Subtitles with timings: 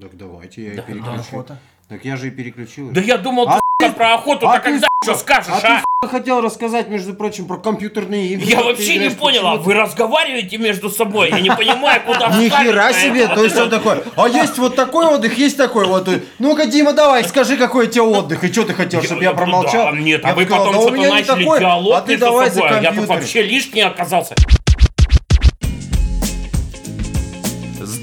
[0.00, 1.20] Так давайте, я и переключу.
[1.20, 1.58] Охота.
[1.88, 2.90] Так я же и переключил.
[2.92, 5.78] Да я думал, А ты сука, про охоту, а так ты, когда что скажешь, А
[5.78, 5.82] а?
[6.02, 8.46] ты хотел рассказать, между прочим, про компьютерные игры.
[8.46, 11.30] Я как ты вообще не играешь, понял, а почему вы разговариваете между собой?
[11.30, 13.34] Я не понимаю, куда Ни хера себе, это.
[13.36, 16.08] то есть он такой, а есть вот такой отдых, есть такой вот.
[16.38, 19.36] Ну-ка, Дима, давай, скажи, какой у тебя отдых, и что ты хотел, чтобы я ну
[19.38, 19.86] промолчал?
[19.92, 21.94] да, нет, а Я вы сказал, потом «Да у что-то меня не начали такой, диалог
[21.96, 23.16] а ты между давай за собой, а я тут компьютер».
[23.16, 24.34] вообще лишний оказался.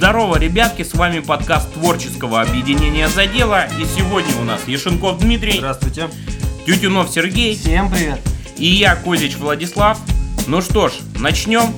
[0.05, 6.09] Здорово, ребятки, с вами подкаст творческого объединения «Задела», и сегодня у нас Ешенков Дмитрий, Здравствуйте.
[6.67, 8.19] Тютюнов Сергей Всем привет.
[8.55, 9.99] и я, Козич Владислав.
[10.45, 11.73] Ну что ж, начнем.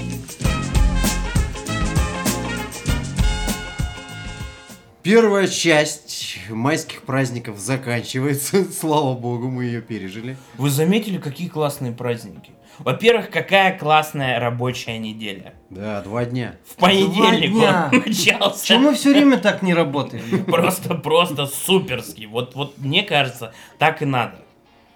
[5.04, 8.66] Первая часть майских праздников заканчивается.
[8.78, 10.36] Слава богу, мы ее пережили.
[10.58, 12.52] Вы заметили, какие классные праздники?
[12.80, 15.54] Во-первых, какая классная рабочая неделя.
[15.70, 16.56] Да, два дня.
[16.70, 17.90] В понедельник дня.
[17.92, 18.50] он начался.
[18.50, 20.44] Почему мы все время так не работаем?
[20.46, 22.26] Просто, просто суперский.
[22.28, 24.36] Вот, вот мне кажется, так и надо.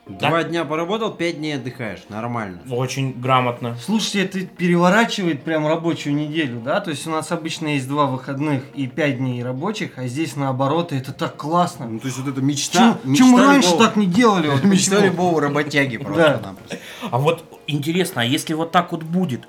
[0.08, 2.00] Два дня поработал, пять дней отдыхаешь.
[2.10, 2.60] Нормально.
[2.70, 3.78] Очень грамотно.
[3.82, 6.82] Слушайте, это переворачивает прям рабочую неделю, да?
[6.82, 10.92] То есть у нас обычно есть два выходных и пять дней рабочих, а здесь наоборот,
[10.92, 11.88] и это так классно.
[11.88, 12.98] Ну, то есть вот это мечта.
[13.04, 14.48] Чем, чем мы мечта раньше любого- так не делали?
[14.50, 16.04] вот Мечта любого работяги Да.
[16.04, 16.78] просто-напросто.
[17.12, 19.48] А вот интересно, а если вот так вот будет,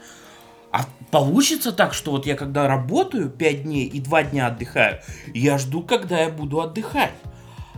[0.70, 5.00] а получится так, что вот я когда работаю 5 дней и 2 дня отдыхаю,
[5.34, 7.12] я жду, когда я буду отдыхать.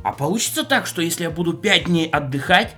[0.02, 2.76] А получится так, что если я буду 5 дней отдыхать,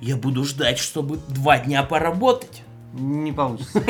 [0.00, 2.62] я буду ждать, чтобы 2 дня поработать.
[2.92, 3.82] Не получится.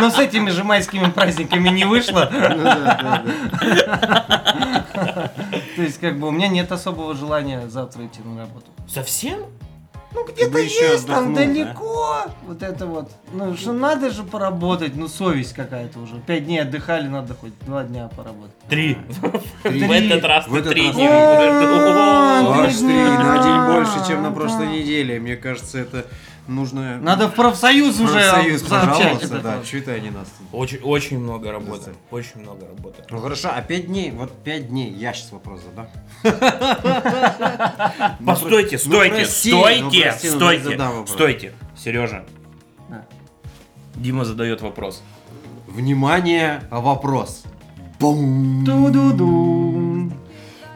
[0.00, 2.28] Но с этими же майскими праздниками не вышло.
[2.30, 2.64] Ну
[5.76, 8.66] То есть, как бы, у меня нет особого желания завтра идти на работу.
[8.88, 9.40] Совсем?
[10.14, 12.26] Ну, где-то есть, там далеко.
[12.46, 13.10] Вот это вот.
[13.32, 16.16] Ну, что надо же поработать, ну, совесть какая-то уже.
[16.26, 18.52] Пять дней отдыхали, надо хоть два дня поработать.
[18.68, 18.98] Три.
[19.64, 20.96] В этот раз ты три раз.
[23.84, 25.18] Больше, чем на прошлой неделе.
[25.20, 26.06] Мне кажется, это
[26.46, 26.98] нужно...
[26.98, 29.60] Надо в профсоюз уже профсоюз это да.
[29.72, 30.28] это они нас?
[30.52, 31.92] Очень, очень много работы.
[32.10, 33.04] Очень много работы.
[33.10, 35.86] Ну хорошо, а пять дней, вот пять дней, я сейчас вопрос задам.
[38.26, 41.52] Постойте, ну, стойте, ну, стойте, ну, стойте, стойте.
[41.76, 42.24] Сережа.
[43.94, 45.02] Дима задает вопрос.
[45.66, 47.44] Внимание, вопрос.
[48.00, 48.64] Бум.
[48.66, 50.10] Ту-ду-ду.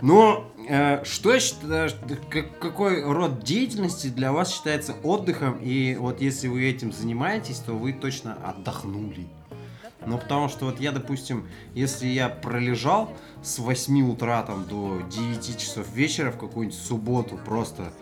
[0.01, 0.56] Ну, э,
[1.05, 1.95] что считаешь,
[2.31, 5.59] как- какой род деятельности для вас считается отдыхом?
[5.59, 9.27] И вот если вы этим занимаетесь, то вы точно отдохнули.
[10.05, 13.13] Ну, потому что вот я, допустим, если я пролежал
[13.43, 17.93] с 8 утра там до 9 часов вечера в какую-нибудь субботу просто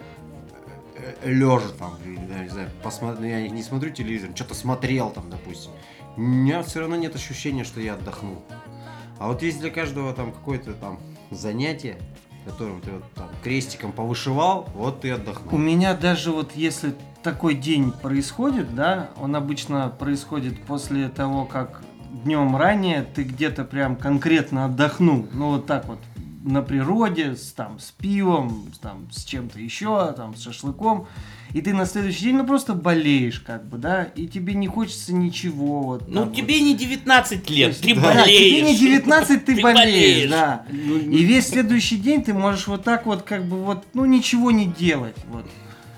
[1.25, 5.71] лежа там, не знаю, посмотрю, я не смотрю телевизор, что-то смотрел там, допустим,
[6.17, 8.43] у меня все равно нет ощущения, что я отдохнул.
[9.19, 11.01] А вот есть для каждого там какое-то там
[11.31, 11.97] занятие,
[12.45, 15.59] которым ты вот там крестиком повышивал, вот ты У отдохнул.
[15.59, 21.83] меня даже вот если такой день происходит, да, он обычно происходит после того, как
[22.25, 25.27] днем ранее ты где-то прям конкретно отдохнул.
[25.33, 25.99] Ну вот так вот
[26.45, 31.07] на природе, с, там, с пивом, с, там, с чем-то еще, там, с шашлыком.
[31.55, 35.15] И ты на следующий день, ну, просто болеешь, как бы, да, и тебе не хочется
[35.15, 36.09] ничего, вот.
[36.09, 36.37] Ну, там вот.
[36.37, 38.51] тебе не 19 лет, ты Да, болеешь.
[38.51, 40.31] тебе не 19, ты, Ты болеешь, болеешь.
[40.31, 40.65] да.
[40.71, 44.67] И весь следующий день ты можешь вот так вот, как бы вот, ну ничего не
[44.67, 45.47] делать, вот.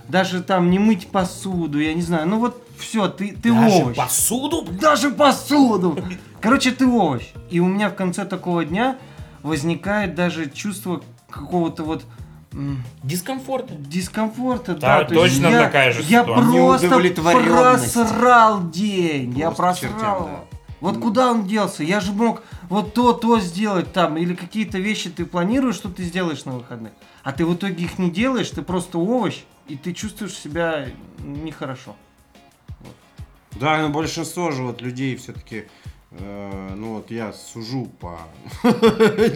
[0.09, 3.97] Даже там не мыть посуду, я не знаю, ну вот все, ты, ты Даже овощ.
[3.97, 4.65] посуду?
[4.81, 5.99] Даже посуду!
[6.41, 7.25] Короче, ты овощ.
[7.51, 8.99] И у меня в конце такого дня
[9.47, 12.05] возникает даже чувство какого-то вот
[12.53, 13.67] м, Дискомфорт.
[13.89, 15.05] дискомфорта, Да, да.
[15.05, 16.89] то точно я, такая же Я ситуация.
[16.91, 19.39] просто просрал день.
[19.39, 20.25] я Просто чертям, просрал.
[20.25, 20.31] да.
[20.31, 20.45] его.
[20.81, 21.83] Вот куда он делся?
[21.85, 26.03] Я же мог вот то, то сделать там, или какие-то вещи ты планируешь, что ты
[26.05, 26.93] сделаешь на выходных,
[27.23, 30.87] а ты в итоге их не делаешь, ты просто овощ, и ты чувствуешь себя
[31.19, 31.97] нехорошо.
[33.53, 35.65] Да, но большинство же вот людей все-таки,
[36.21, 38.19] ну вот я сужу по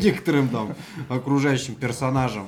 [0.02, 0.74] некоторым там
[1.08, 2.46] окружающим персонажам,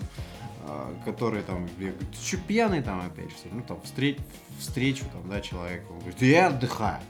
[0.66, 4.18] э, которые там, говорю, ты что пьяный там опять, что ли?» ну там встреч,
[4.58, 7.00] встречу там, да, человека, он говорит, «Да я отдыхаю.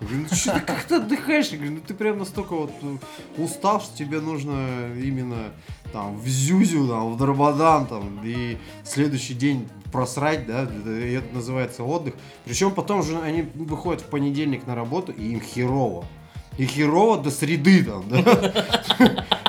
[0.00, 1.48] Я говорю, ну что ты как ты отдыхаешь?
[1.48, 2.96] Я говорю, ну ты прям настолько вот э,
[3.38, 5.52] устал, что тебе нужно именно
[5.92, 12.14] там в Зюзю, там, в Дарбадан, там, и следующий день просрать, да, это называется отдых.
[12.44, 16.04] Причем потом же они выходят в понедельник на работу, и им херово.
[16.58, 18.22] И херово до среды там, да.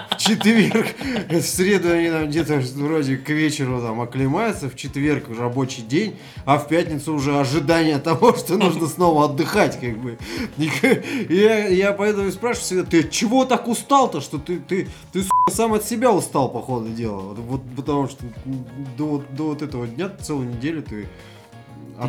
[0.09, 0.87] В четверг,
[1.29, 6.57] в среду они там где-то вроде к вечеру там оклемаются, в четверг рабочий день, а
[6.57, 10.17] в пятницу уже ожидание того, что нужно снова отдыхать, как бы.
[10.57, 10.71] И
[11.29, 15.21] я, я поэтому и спрашиваю всегда, ты от чего так устал-то, что ты, ты, ты
[15.21, 17.35] сука, сам от себя устал, по ходу дела.
[17.35, 18.25] Вот, потому что
[18.97, 21.07] до, до вот этого дня целую неделю ты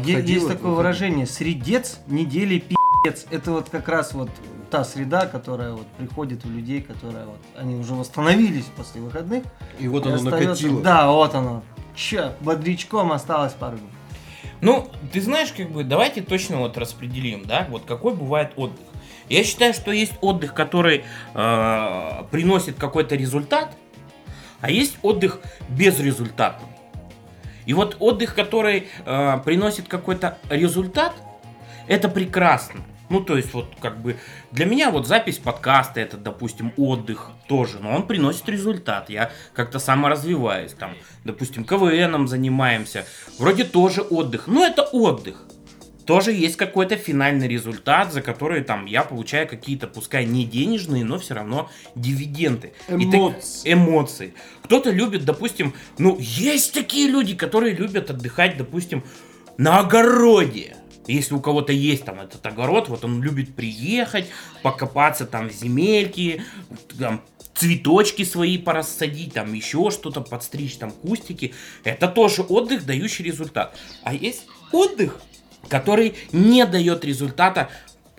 [0.07, 3.27] Есть такое выражение «средец недели пи***ец».
[3.31, 4.31] Это вот как раз вот
[4.71, 9.45] та среда, которая вот приходит у людей, которая вот, они уже восстановились после выходных.
[9.79, 10.83] И вот и оно остается- накатило.
[10.83, 11.63] Да, вот оно.
[11.95, 13.91] Че, бодрячком осталось пару дней.
[14.61, 18.81] Ну, ты знаешь, как бы, давайте точно вот распределим, да, вот какой бывает отдых.
[19.29, 21.05] Я считаю, что есть отдых, который
[21.35, 23.77] э, приносит какой-то результат,
[24.61, 26.69] а есть отдых безрезультатный.
[27.67, 31.15] И вот отдых, который э, приносит какой-то результат,
[31.87, 32.81] это прекрасно.
[33.11, 34.17] Ну, то есть, вот, как бы,
[34.53, 39.09] для меня вот запись подкаста, это, допустим, отдых тоже, но он приносит результат.
[39.09, 40.93] Я как-то саморазвиваюсь, там,
[41.25, 43.07] допустим, КВНом занимаемся,
[43.39, 44.47] вроде тоже отдых.
[44.47, 45.45] Ну, это отдых.
[46.05, 51.19] Тоже есть какой-то финальный результат, за который там я получаю какие-то, пускай не денежные, но
[51.19, 52.73] все равно дивиденды.
[52.89, 53.73] И так- Эмоции.
[53.73, 54.35] эмоции.
[54.63, 59.05] Кто-то любит, допустим, ну, есть такие люди, которые любят отдыхать, допустим,
[59.59, 60.77] на огороде.
[61.09, 64.27] Если у кого-то есть там этот огород, вот он любит приехать,
[64.63, 66.45] покопаться там в земельке,
[66.99, 67.23] там
[67.55, 71.55] цветочки свои порассадить, там еще что-то подстричь, там кустики.
[71.83, 73.77] Это тоже отдых, дающий результат.
[74.05, 75.21] А есть отдых,
[75.69, 77.71] который не дает результата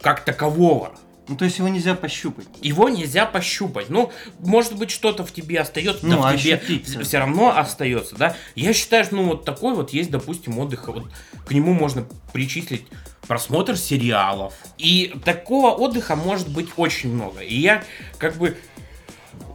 [0.01, 0.97] как такового.
[1.29, 2.47] Ну, то есть его нельзя пощупать.
[2.61, 3.89] Его нельзя пощупать.
[3.89, 7.03] Ну, может быть, что-то в тебе остается, Ну, да в тебе всё.
[7.03, 8.35] все равно остается, да.
[8.55, 10.87] Я считаю, что ну вот такой вот есть, допустим, отдых.
[10.87, 11.05] Вот
[11.45, 12.87] к нему можно причислить
[13.27, 14.55] просмотр сериалов.
[14.79, 17.41] И такого отдыха может быть очень много.
[17.41, 17.83] И я
[18.17, 18.57] как бы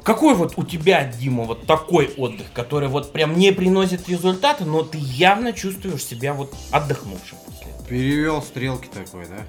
[0.04, 4.82] какой вот у тебя, Дима, вот такой отдых, который вот прям не приносит результата, но
[4.82, 7.72] ты явно чувствуешь себя вот отдохнувшим после?
[7.88, 9.44] Перевел стрелки такой, да?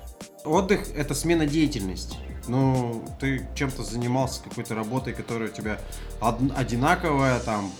[0.46, 2.18] Отдых это смена деятельности.
[2.48, 5.80] Ну, ты чем-то занимался, какой-то работой, которая у тебя
[6.22, 7.72] од- одинаковая, там,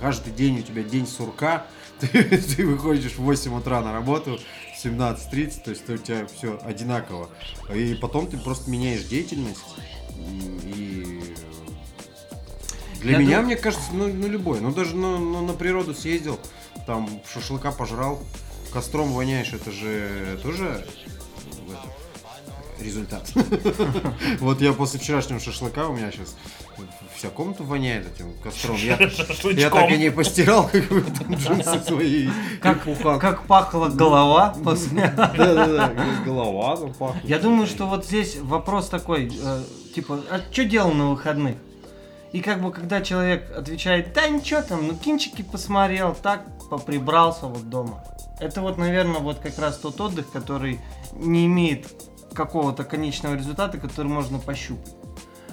[0.00, 1.66] каждый день у тебя день сурка,
[2.00, 4.38] ты, ты выходишь в 8 утра на работу,
[4.74, 7.28] в 17.30, то есть у тебя все одинаково.
[7.74, 9.60] И потом ты просто меняешь деятельность,
[10.64, 11.20] и
[13.02, 14.60] для Я меня, думаю- мне кажется, ну, ну любой.
[14.60, 16.38] Ну даже ну, ну, на природу съездил,
[16.86, 18.22] там шашлыка пожрал,
[18.72, 20.86] костром воняешь, это же тоже
[22.82, 23.30] результат.
[24.40, 26.36] Вот я после вчерашнего шашлыка, у меня сейчас
[27.14, 28.76] вся комната воняет этим костром.
[28.76, 28.96] Я,
[29.70, 32.28] так и не постирал, джинсы свои.
[32.60, 35.12] Как, пахла голова после...
[35.16, 35.92] Да-да-да,
[36.24, 37.24] голова там пахнет.
[37.24, 39.62] Я думаю, что вот здесь вопрос такой, э,
[39.94, 41.56] типа, а что делал на выходных?
[42.32, 47.68] И как бы когда человек отвечает, да ничего там, ну кинчики посмотрел, так поприбрался вот
[47.68, 48.02] дома.
[48.40, 50.80] Это вот, наверное, вот как раз тот отдых, который
[51.12, 51.86] не имеет
[52.32, 54.94] какого-то конечного результата, который можно пощупать.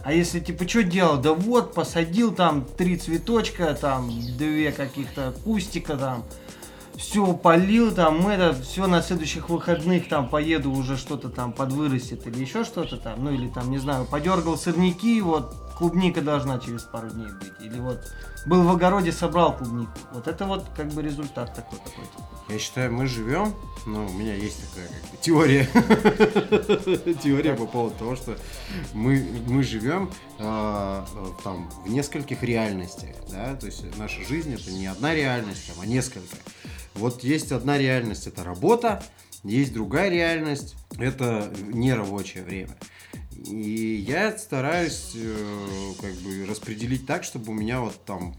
[0.04, 1.18] А если типа что делал?
[1.18, 6.24] Да вот, посадил там три цветочка, там две каких-то кустика там,
[6.96, 12.40] все полил там, это, все на следующих выходных там поеду уже что-то там подвырастет или
[12.40, 17.10] еще что-то там, ну или там, не знаю, подергал сорняки, вот клубника должна через пару
[17.10, 18.06] дней быть, или вот
[18.46, 19.94] был в огороде, собрал клубнику.
[20.12, 22.30] Вот это вот как бы результат такой какой-то.
[22.50, 23.56] Я считаю, мы живем,
[23.86, 25.66] ну, у меня есть такая как бы, теория,
[27.24, 28.38] теория по поводу того, что
[28.94, 31.06] мы, мы живем э,
[31.46, 36.36] там в нескольких реальностях, да, то есть наша жизнь это не одна реальность, а несколько.
[36.94, 39.02] Вот есть одна реальность, это работа,
[39.44, 42.76] есть другая реальность, это нерабочее время.
[43.46, 48.36] И я стараюсь э, как бы распределить так, чтобы у меня вот там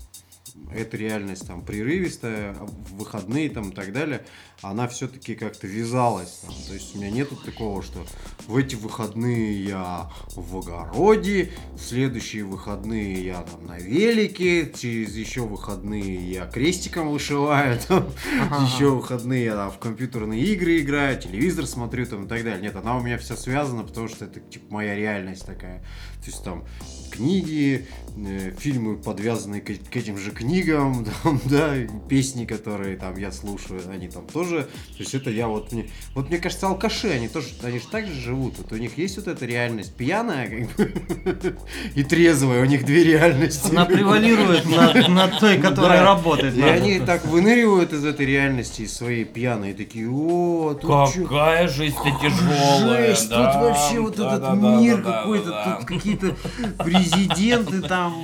[0.73, 4.25] эта реальность там прерывистая, а в выходные там и так далее,
[4.63, 6.41] она все-таки как-то вязалась.
[6.43, 6.55] Там.
[6.69, 8.05] То есть у меня нету такого, что
[8.47, 15.43] в эти выходные я в огороде, в следующие выходные я там на велике, через еще
[15.43, 18.07] выходные я крестиком вышиваю, там,
[18.51, 18.67] Ага.
[18.67, 22.61] еще выходные я там в компьютерные игры играю, телевизор смотрю там и так далее.
[22.61, 25.79] Нет, она у меня вся связана, потому что это типа моя реальность такая.
[26.21, 26.65] То есть там
[27.11, 27.87] книги,
[28.17, 31.75] э, фильмы, подвязанные к, к этим же книгам, там, да,
[32.09, 36.29] песни, которые там я слушаю, они там тоже, то есть это я вот, мне, вот
[36.29, 39.29] мне кажется, алкаши, они тоже, они же так же живут, вот у них есть вот
[39.29, 41.57] эта реальность пьяная, как бы,
[41.95, 43.71] и трезвая, у них две реальности.
[43.71, 46.57] Она превалирует над, над той, которая работает.
[46.57, 52.11] И они так выныривают из этой реальности, из своей пьяной, такие, о, тут Какая жизнь-то
[52.21, 53.09] тяжелая.
[53.09, 55.77] Жесть, да, тут вообще вот да, этот да, да, мир да, да, какой-то, да.
[55.77, 56.37] тут какие-то
[56.79, 58.15] президенты там,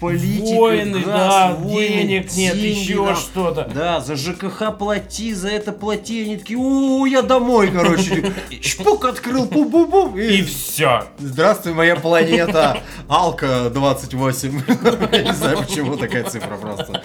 [0.00, 3.16] политика, Войны, да, денег нет, еще да.
[3.16, 3.70] что-то.
[3.74, 6.22] Да, за ЖКХ плати, за это плати.
[6.22, 8.32] Они такие, у я домой, короче.
[8.62, 10.18] Шпук открыл, бу-бу-бу.
[10.18, 11.04] И все.
[11.18, 12.82] Здравствуй, моя планета.
[13.08, 14.62] Алка 28.
[15.12, 17.02] Я не знаю, почему такая цифра просто.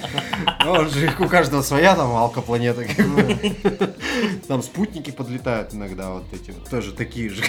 [0.64, 2.84] Ну, у каждого своя там Алка планета.
[4.48, 7.44] Там спутники подлетают иногда вот эти, тоже такие же.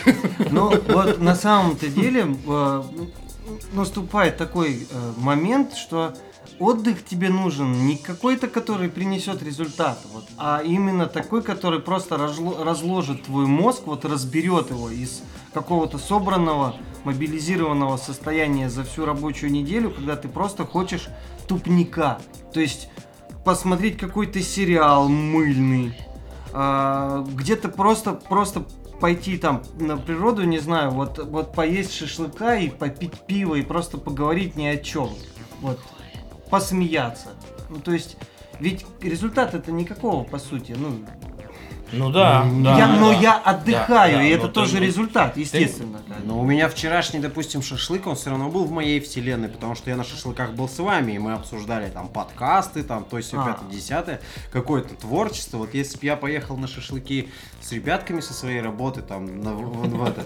[0.50, 2.82] Ну, вот на самом-то деле э,
[3.72, 6.14] наступает такой э, момент, что
[6.60, 12.62] отдых тебе нужен не какой-то, который принесет результат, вот, а именно такой, который просто разло-
[12.62, 19.90] разложит твой мозг, вот разберет его из какого-то собранного, мобилизированного состояния за всю рабочую неделю,
[19.90, 21.08] когда ты просто хочешь
[21.48, 22.18] тупника.
[22.52, 22.90] То есть
[23.42, 25.96] посмотреть какой-то сериал мыльный,
[26.52, 28.66] а, где-то просто, просто
[29.00, 33.96] пойти там на природу, не знаю, вот, вот поесть шашлыка и попить пиво и просто
[33.96, 35.08] поговорить ни о чем.
[35.62, 35.80] Вот,
[36.50, 37.30] посмеяться.
[37.68, 38.16] Ну, то есть,
[38.58, 40.74] ведь результат это никакого, по сути.
[40.76, 41.06] Ну,
[41.92, 42.76] Ну да, да.
[42.78, 43.18] я, но да.
[43.18, 45.98] я отдыхаю, Да, и да, это ну, тоже ты- результат, естественно.
[46.08, 46.16] да.
[46.24, 49.90] Но у меня вчерашний, допустим, шашлык, он все равно был в моей вселенной, потому что
[49.90, 53.44] я на шашлыках был с вами, и мы обсуждали там подкасты, там, то есть, А.
[53.44, 54.20] пятое, десятое,
[54.52, 55.58] какое-то творчество.
[55.58, 57.28] Вот если бы я поехал на шашлыки
[57.62, 60.22] с ребятками со своей работы, там, на- в, в это,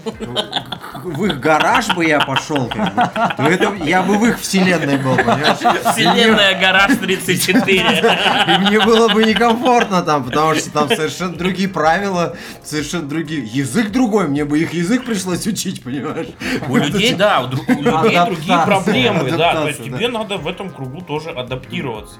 [1.03, 3.01] в- в их гараж бы я пошел, как бы,
[3.37, 5.57] то это, я бы в их вселенной был, понимаешь?
[5.93, 7.75] Вселенная Гараж 34.
[8.47, 13.45] И мне было бы некомфортно там, потому что там совершенно другие правила, совершенно другие...
[13.45, 16.27] Язык другой, мне бы их язык пришлось учить, понимаешь?
[16.69, 19.53] У людей, да, у, людей другие проблемы, да.
[19.53, 22.17] То есть тебе надо в этом кругу тоже адаптироваться.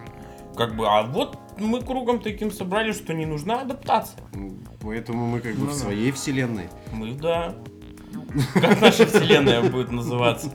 [0.56, 4.22] Как бы, а вот мы кругом таким собрались, что не нужна адаптация.
[4.82, 6.70] Поэтому мы как бы в своей вселенной.
[6.94, 7.56] Мы, да.
[8.54, 10.52] Как наша вселенная будет называться?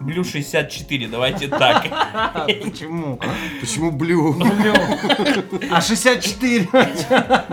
[0.00, 1.84] Блю 64, давайте так.
[2.46, 3.20] Почему?
[3.60, 4.36] Почему блю?
[5.70, 6.68] А 64?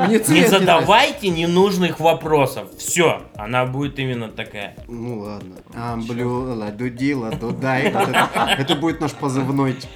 [0.08, 2.68] Мне Не задавайте ненужных вопросов.
[2.78, 4.76] Все, она будет именно такая.
[4.88, 5.56] Ну ладно.
[5.74, 7.84] А, блю, ладуди, ладудай.
[7.84, 9.74] Это это будет наш позывной.
[9.74, 9.94] типа.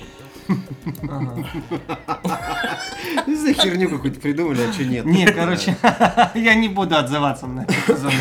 [1.02, 1.46] Ну,
[3.36, 5.06] За херню какую-то придумали, а что нет?
[5.06, 5.78] Не, короче,
[6.36, 7.74] я не буду отзываться на это.
[7.88, 8.18] позывной.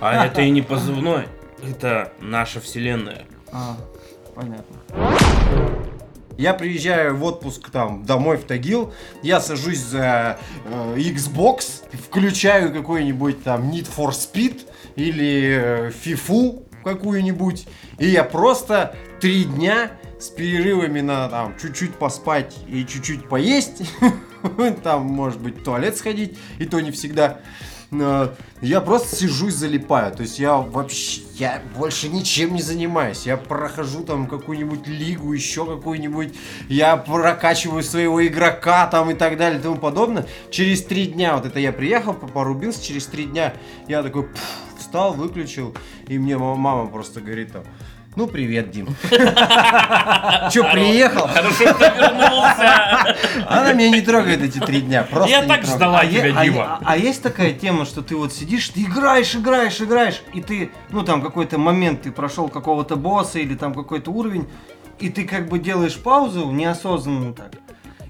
[0.00, 1.26] А это и не позывной.
[1.62, 3.24] Это наша вселенная.
[3.52, 3.76] А,
[4.34, 4.76] понятно.
[6.36, 8.92] Я приезжаю в отпуск там домой в Тагил,
[9.22, 14.60] я сажусь за э, Xbox, включаю какой-нибудь там Need for Speed
[14.94, 17.66] или э, FIFA какую-нибудь,
[17.98, 23.82] и я просто три дня с перерывами на там чуть-чуть поспать и чуть-чуть поесть,
[24.82, 27.40] там может быть в туалет сходить, и то не всегда.
[28.60, 30.14] Я просто сижу и залипаю.
[30.14, 33.24] То есть я вообще, я больше ничем не занимаюсь.
[33.24, 36.34] Я прохожу там какую-нибудь лигу, еще какую-нибудь.
[36.68, 40.26] Я прокачиваю своего игрока там и так далее и тому подобное.
[40.50, 43.54] Через три дня, вот это я приехал, по- порубился, через три дня
[43.86, 44.40] я такой пф,
[44.78, 45.74] встал, выключил.
[46.08, 47.64] И мне ма- мама просто говорит там,
[48.16, 48.88] ну привет, Дим.
[50.50, 51.28] Че, приехал?
[51.28, 53.16] Хорошо, что вернулся.
[53.46, 55.04] Она меня не трогает эти три дня.
[55.04, 56.62] Просто Я так ждала А, тебя, а Дима.
[56.64, 60.70] а- а есть такая тема, что ты вот сидишь, ты играешь, играешь, играешь, и ты,
[60.90, 64.48] ну там какой-то момент ты прошел какого-то босса или там какой-то уровень,
[64.98, 67.52] и ты как бы делаешь паузу неосознанно так.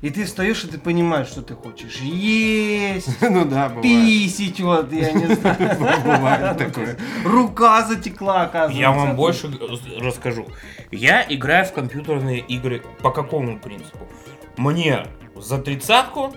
[0.00, 1.96] И ты встаешь, и ты понимаешь, что ты хочешь.
[1.96, 3.82] Есть, Ну да, бывает.
[3.82, 5.56] писить, вот, я не знаю.
[6.04, 6.96] Бывает такое.
[7.24, 8.80] Рука затекла, оказывается.
[8.80, 9.50] Я вам больше
[9.98, 10.46] расскажу.
[10.92, 14.08] Я играю в компьютерные игры по какому принципу?
[14.56, 16.34] Мне за тридцатку,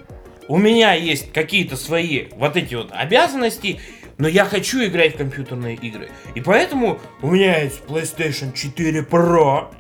[0.48, 3.80] у меня есть какие-то свои вот эти вот обязанности,
[4.18, 6.10] но я хочу играть в компьютерные игры.
[6.36, 9.74] И поэтому у меня есть PlayStation 4 Pro,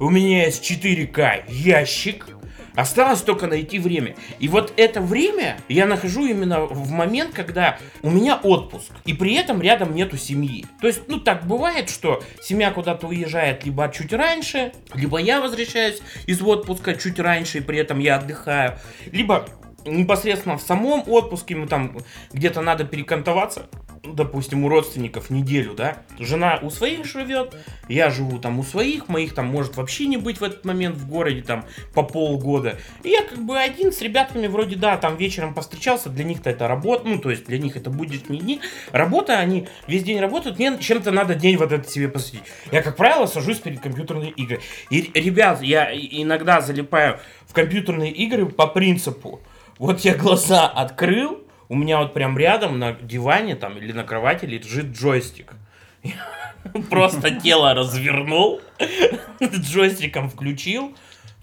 [0.00, 2.26] у меня есть 4К ящик,
[2.74, 4.16] Осталось только найти время.
[4.38, 8.90] И вот это время я нахожу именно в момент, когда у меня отпуск.
[9.04, 10.66] И при этом рядом нету семьи.
[10.80, 16.00] То есть, ну так бывает, что семья куда-то уезжает либо чуть раньше, либо я возвращаюсь
[16.26, 18.78] из отпуска чуть раньше, и при этом я отдыхаю.
[19.10, 19.46] Либо
[19.86, 21.98] непосредственно в самом отпуске мы там
[22.32, 23.68] где-то надо перекантоваться.
[24.02, 27.56] Допустим, у родственников неделю, да, жена у своих живет,
[27.88, 31.08] я живу там у своих, моих там может вообще не быть в этот момент в
[31.08, 32.78] городе там по полгода.
[33.04, 36.66] И я как бы один с ребятками вроде, да, там вечером повстречался, для них-то это
[36.66, 38.60] работа, ну, то есть для них это будет не дни.
[38.90, 42.42] Работа, они весь день работают, мне чем-то надо день вот этот себе посвятить.
[42.72, 44.60] Я, как правило, сажусь перед компьютерной игрой.
[44.90, 49.40] И, ребят, я иногда залипаю в компьютерные игры по принципу,
[49.78, 51.41] вот я глаза открыл,
[51.72, 55.54] у меня вот прям рядом на диване там или на кровати лежит джойстик.
[56.90, 58.60] Просто тело развернул,
[59.42, 60.94] джойстиком включил,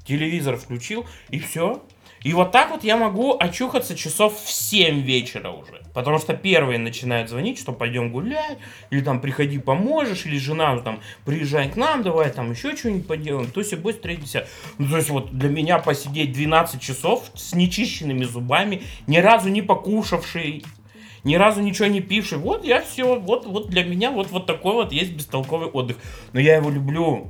[0.05, 1.83] телевизор включил, и все.
[2.24, 5.82] И вот так вот я могу очухаться часов в 7 вечера уже.
[5.94, 8.58] Потому что первые начинают звонить, что пойдем гулять,
[8.90, 13.08] или там приходи поможешь, или жена ну, там приезжай к нам, давай там еще что-нибудь
[13.08, 13.52] поделаем.
[13.52, 14.46] То есть, будет 30.
[14.78, 19.62] Ну, то есть, вот для меня посидеть 12 часов с нечищенными зубами, ни разу не
[19.62, 20.64] покушавший,
[21.24, 22.38] ни разу ничего не пивший.
[22.38, 25.98] Вот я все, вот, вот для меня вот, вот такой вот есть бестолковый отдых.
[26.34, 27.30] Но я его люблю.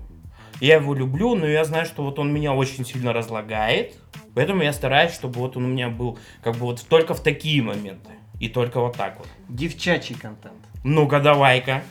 [0.62, 3.96] Я его люблю, но я знаю, что вот он меня очень сильно разлагает.
[4.40, 7.62] Поэтому я стараюсь, чтобы вот он у меня был как бы вот только в такие
[7.62, 8.12] моменты.
[8.40, 9.28] И только вот так вот.
[9.50, 10.56] Девчачий контент.
[10.86, 11.84] Ну-ка, давай-ка.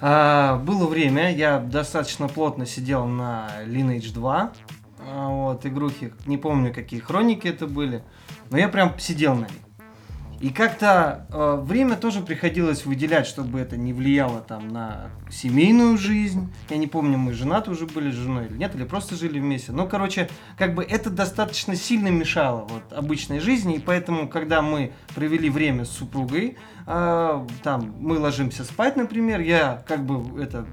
[0.00, 4.52] А, было время, я достаточно плотно сидел на Lineage 2.
[5.00, 8.04] А, вот, игрухи, не помню, какие хроники это были.
[8.50, 9.63] Но я прям сидел на них.
[10.40, 16.52] И как-то э, время тоже приходилось выделять, чтобы это не влияло там на семейную жизнь.
[16.68, 19.72] Я не помню, мы женаты уже были с женой или нет, или просто жили вместе.
[19.72, 24.92] Но, короче, как бы это достаточно сильно мешало вот обычной жизни, и поэтому, когда мы
[25.14, 30.66] провели время с супругой, э, там мы ложимся спать, например, я как бы это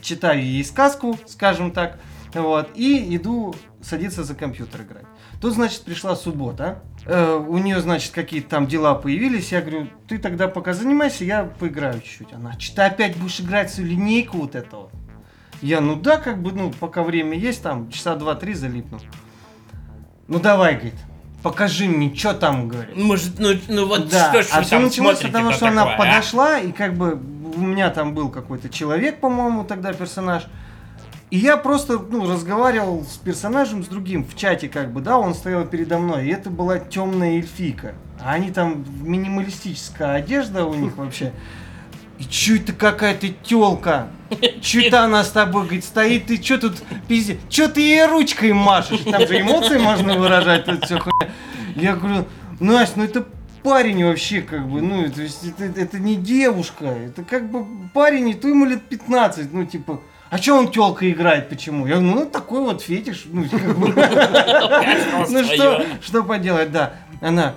[0.00, 1.98] читаю ей сказку, скажем так,
[2.34, 5.06] вот, и иду садиться за компьютер играть.
[5.40, 9.52] Тут, значит, пришла суббота, э, у нее, значит, какие-то там дела появились.
[9.52, 12.32] Я говорю, ты тогда пока занимайся, я поиграю чуть-чуть.
[12.32, 14.90] Она, что ты опять будешь играть свою линейку вот этого?
[15.60, 19.00] Я, ну да, как бы, ну, пока время есть, там, часа два-три залипну.
[20.28, 20.94] Ну давай, говорит,
[21.42, 22.96] покажи мне, что там, говорит.
[22.96, 24.30] Может, ну, ну вот да.
[24.30, 25.96] что ж а вы там началось от того, что такое, она а?
[25.96, 27.20] подошла, и как бы
[27.56, 30.44] у меня там был какой-то человек, по-моему, тогда персонаж.
[31.30, 35.34] И я просто, ну, разговаривал с персонажем, с другим в чате, как бы, да, он
[35.34, 37.94] стоял передо мной, и это была темная эльфийка.
[38.20, 41.32] А они там, минималистическая одежда у них вообще.
[42.18, 44.08] И чё это какая-то тёлка?
[44.62, 47.38] Чё это она с тобой, говорит, стоит, ты чё тут пиздец?
[47.48, 49.00] Чё ты ей ручкой машешь?
[49.00, 51.32] Там же эмоции можно выражать, тут всё хуйня.
[51.76, 52.24] Я говорю,
[52.58, 53.26] Настя, ну это
[53.62, 58.30] парень вообще, как бы, ну, то есть это, это не девушка, это как бы парень,
[58.30, 61.86] и то ему лет 15, ну, типа, а что он телка играет, почему?
[61.86, 63.44] Я говорю, ну такой вот фетиш, ну.
[65.28, 66.94] Ну что, что поделать, да.
[67.20, 67.54] Она,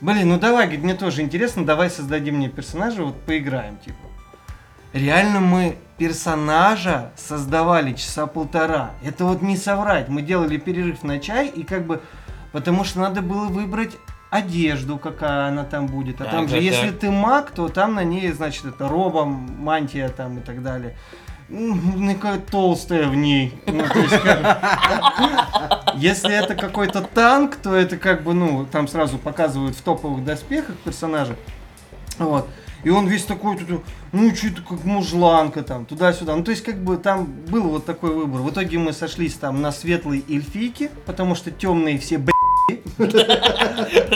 [0.00, 3.98] блин, ну давай, говорит, мне тоже интересно, давай создадим мне персонажа, вот поиграем, типа.
[4.92, 8.92] Реально мы персонажа создавали часа полтора.
[9.02, 10.08] Это вот не соврать.
[10.08, 12.00] Мы делали перерыв на чай и как бы,
[12.52, 13.96] потому что надо было выбрать
[14.30, 16.20] одежду, какая она там будет.
[16.20, 17.00] А Так, там же, так, если так.
[17.00, 20.96] ты маг, то там на ней, значит, это роба, мантия там и так далее.
[21.48, 23.52] Ну, какая толстая в ней.
[23.66, 29.18] Ну, то есть, как- Если это какой-то танк, то это как бы, ну, там сразу
[29.18, 31.36] показывают в топовых доспехах персонажа.
[32.18, 32.48] Вот.
[32.82, 33.58] И он весь такой,
[34.12, 36.36] ну, что-то как мужланка там, туда-сюда.
[36.36, 38.42] Ну, то есть, как бы там был вот такой выбор.
[38.42, 42.30] В итоге мы сошлись там на светлой эльфийке, потому что темные все б***ь.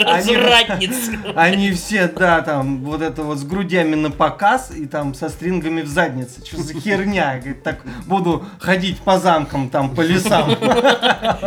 [0.05, 1.33] Они-.
[1.35, 5.81] Они все, да, там, вот это вот с грудями на показ и там со стрингами
[5.81, 6.45] в заднице.
[6.45, 7.37] Что за херня?
[7.37, 10.51] Говорит, так буду ходить по замкам, там, по лесам.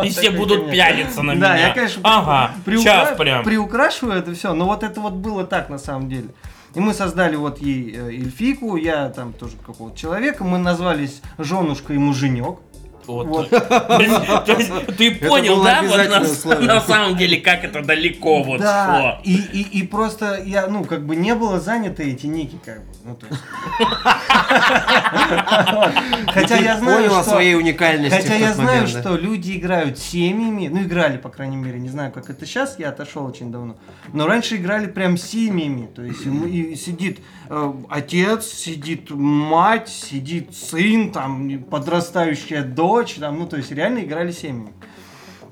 [0.05, 1.69] И все будут пялиться на Да, меня.
[1.69, 3.45] я, конечно, Ага, приукра- прям.
[3.45, 6.29] приукрашиваю это все, но вот это вот было так на самом деле.
[6.75, 11.93] И мы создали вот ей э, эльфийку, я там тоже какого-то человека, мы назвались женушка
[11.93, 12.59] и муженек.
[13.07, 13.27] Вот.
[13.27, 13.51] Вот.
[13.51, 18.87] То есть Ты понял, да, вот на, на самом деле, как это далеко вот да,
[18.87, 19.21] шло.
[19.25, 22.93] и, и, и просто я, ну, как бы не было заняты эти ники, как бы.
[23.05, 23.41] Ну, то есть.
[26.33, 27.23] Хотя я знаю, что...
[27.23, 28.17] своей уникальности.
[28.17, 32.31] Хотя я знаю, что люди играют семьями, ну играли, по крайней мере, не знаю, как
[32.31, 33.77] это сейчас, я отошел очень давно.
[34.13, 41.13] Но раньше играли прям семьями, то есть и сидит э, отец, сидит мать, сидит сын,
[41.13, 44.73] там подрастающая дочь, там, ну то есть реально играли семьями.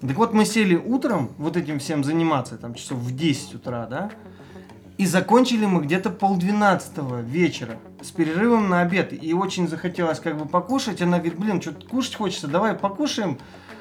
[0.00, 4.10] Так вот мы сели утром вот этим всем заниматься, там часов в 10 утра, да,
[5.00, 9.14] и закончили мы где-то полдвенадцатого вечера с перерывом на обед.
[9.14, 11.00] И очень захотелось как бы покушать.
[11.00, 13.38] Она говорит, блин, что-то кушать хочется, давай покушаем.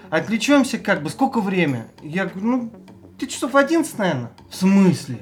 [0.10, 1.88] Отвлечемся как бы, сколько время?
[2.02, 2.74] Я говорю, ну,
[3.18, 4.32] ты часов 11, наверное.
[4.50, 5.20] В смысле?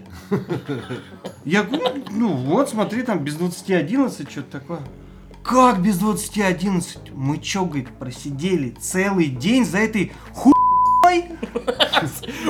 [1.46, 4.82] Я говорю, ну вот, смотри, там без 20 11, что-то такое.
[5.48, 7.14] Как без 20 11?
[7.16, 10.54] Мы чё, говорит, просидели целый день за этой хуй?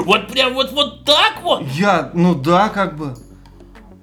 [0.03, 1.63] Вот прям вот, вот так вот.
[1.73, 3.15] Я, ну да, как бы.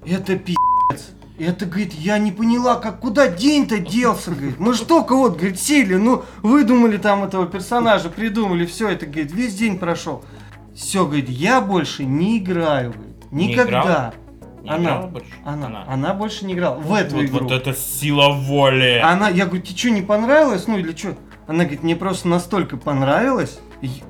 [0.07, 1.03] Это пи***ц.
[1.39, 4.61] Это, говорит, я не поняла, как куда день-то делся, говорит.
[4.61, 9.33] Мы же только вот, говорит, сели, ну, выдумали там этого персонажа, придумали, все это, говорит,
[9.33, 10.25] весь день прошел.
[10.73, 13.33] Все, говорит, я больше не играю, говорит.
[13.33, 14.15] Не Никогда.
[14.65, 15.31] Не она, играла больше?
[15.45, 15.85] она, Она.
[15.87, 17.39] она, больше не играла в эту Вот, игру.
[17.41, 19.01] вот это сила воли.
[19.05, 20.67] Она, я говорю, тебе что, не понравилось?
[20.67, 21.17] Ну или что?
[21.47, 23.59] Она говорит, мне просто настолько понравилось.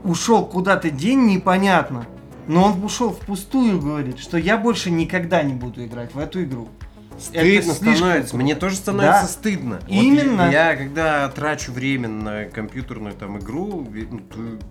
[0.05, 2.07] Ушел куда-то день, непонятно.
[2.47, 6.69] Но он ушел впустую, говорит, что я больше никогда не буду играть в эту игру.
[7.15, 8.37] Это Стыдно слишком становится.
[8.37, 9.29] Мне тоже становится Да.
[9.29, 9.81] стыдно.
[9.83, 10.51] Вот Именно.
[10.51, 14.21] я, когда трачу время на компьютерную там игру, ну,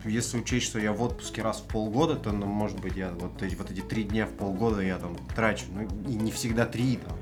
[0.06, 3.42] если учесть, что я в отпуске раз в полгода, то, ну, может быть, я вот
[3.42, 5.66] эти, вот эти три дня в полгода я там трачу.
[5.74, 7.16] Ну, и не всегда три там.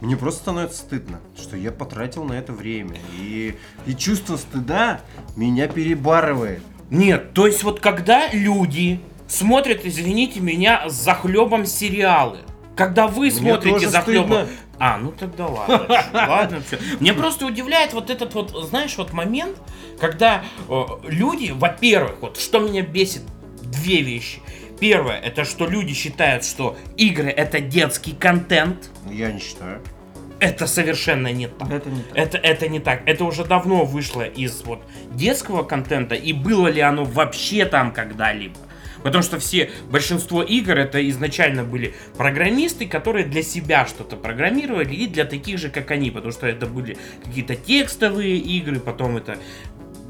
[0.00, 2.96] Мне просто становится стыдно, что я потратил на это время.
[3.20, 3.54] И,
[3.86, 5.00] и чувство стыда
[5.36, 6.60] меня перебарывает.
[6.90, 12.40] Нет, то есть вот когда люди смотрят, извините меня, с захлебом сериалы,
[12.76, 14.32] когда вы смотрите захлебом...
[14.32, 14.48] стыдно.
[14.78, 15.86] А, ну тогда ладно.
[16.12, 16.78] Ладно, все.
[16.98, 19.56] Мне просто удивляет вот этот вот, знаешь, вот момент,
[20.00, 23.22] когда э, люди, во-первых, вот что меня бесит,
[23.62, 24.40] две вещи.
[24.80, 28.90] Первое, это что люди считают, что игры это детский контент.
[29.08, 29.80] Я не считаю.
[30.40, 31.70] Это совершенно не так.
[31.70, 32.16] Это не так.
[32.18, 33.02] Это, это не так.
[33.06, 34.82] Это уже давно вышло из вот
[35.12, 38.56] детского контента, и было ли оно вообще там когда-либо?
[39.02, 45.06] Потому что все, большинство игр это изначально были программисты, которые для себя что-то программировали, и
[45.06, 49.38] для таких же, как они, потому что это были какие-то текстовые игры, потом это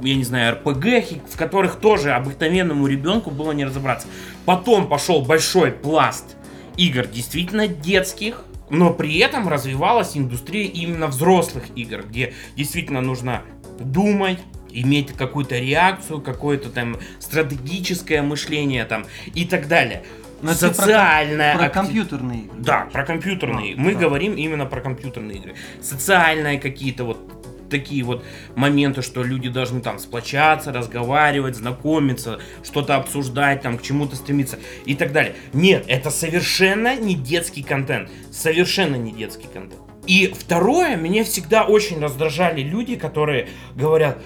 [0.02, 4.08] я не знаю, РПГ, в которых тоже обыкновенному ребенку было не разобраться.
[4.44, 6.36] Потом пошел большой пласт
[6.76, 13.42] игр действительно детских, но при этом развивалась индустрия именно взрослых игр, где действительно нужно
[13.78, 14.38] думать,
[14.74, 19.04] иметь какую-то реакцию, какое-то там стратегическое мышление там
[19.34, 20.04] и так далее.
[20.40, 22.56] Но это про- Социальная Про актив- компьютерные игры.
[22.58, 23.74] да, про компьютерные.
[23.74, 24.00] А, Мы да.
[24.00, 25.54] говорим именно про компьютерные игры.
[25.80, 28.22] Социальные какие-то вот такие вот
[28.54, 34.94] моменты, что люди должны там сплочаться, разговаривать, знакомиться, что-то обсуждать, там к чему-то стремиться и
[34.94, 35.36] так далее.
[35.54, 38.10] Нет, это совершенно не детский контент.
[38.30, 39.80] Совершенно не детский контент.
[40.06, 44.18] И второе, меня всегда очень раздражали люди, которые говорят,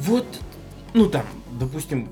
[0.00, 0.26] вот,
[0.94, 2.08] ну там, допустим,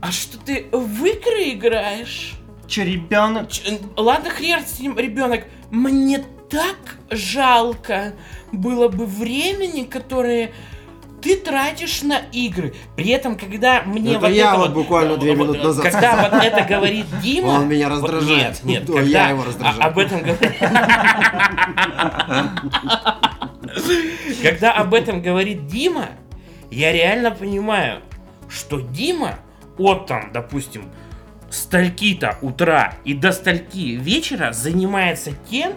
[0.00, 2.34] а что ты в игры играешь?
[2.66, 3.50] Че, ребенок?
[3.50, 5.44] Ч- Ладно, хрен с ним, ребенок.
[5.70, 8.14] Мне так жалко
[8.50, 10.50] было бы времени, которое
[11.20, 12.74] ты тратишь на игры.
[12.96, 16.28] При этом, когда мне Это вот я это вот буквально две вот, минуты назад Когда
[16.30, 17.46] вот это говорит Дима...
[17.48, 18.64] Он меня вот раздражает.
[18.64, 19.82] Нет, нет, Да, когда я его раздражаю.
[19.82, 20.40] а- об этом говорит...
[24.42, 26.08] Когда об этом говорит Дима,
[26.72, 28.00] я реально понимаю,
[28.48, 29.38] что Дима
[29.78, 30.90] от там, допустим,
[31.50, 35.74] стальки-то утра и до стальки вечера занимается тем,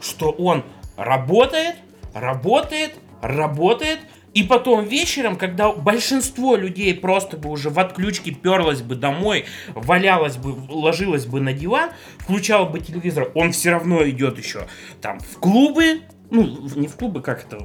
[0.00, 0.64] что он
[0.96, 1.76] работает,
[2.14, 4.00] работает, работает,
[4.34, 10.36] и потом вечером, когда большинство людей просто бы уже в отключке перлось бы домой, валялось
[10.36, 14.66] бы, ложилось бы на диван, включал бы телевизор, он все равно идет еще
[15.00, 17.64] там в клубы, ну, не в клубы, как это,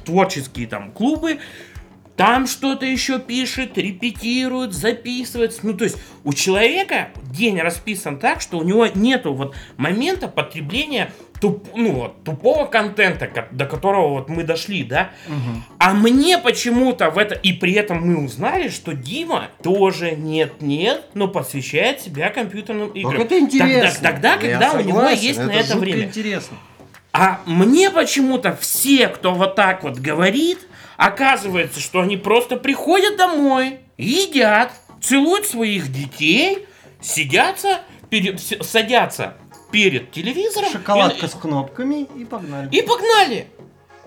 [0.00, 1.38] в- творческие там клубы,
[2.16, 5.58] там что-то еще пишет, репетирует, записывает.
[5.62, 11.10] Ну, то есть у человека день расписан так, что у него нету вот момента потребления
[11.40, 15.12] туп, ну, вот, тупого контента, ко- до которого вот мы дошли, да?
[15.78, 17.34] А мне почему-то в это...
[17.36, 23.12] И при этом мы узнали, что Дима тоже нет-нет, но посвящает себя компьютерным играм.
[23.16, 23.98] Так это интересно.
[24.02, 26.04] Тогда, тогда, когда у него согласен, есть на это это жутко время.
[26.04, 26.56] интересно.
[27.12, 30.58] А мне почему-то все, кто вот так вот говорит,
[30.96, 36.66] оказывается, что они просто приходят домой, едят, целуют своих детей,
[37.00, 39.34] сидятся, перед, с- садятся
[39.72, 42.68] перед телевизором Шоколадка и, с кнопками и погнали.
[42.70, 43.46] и погнали.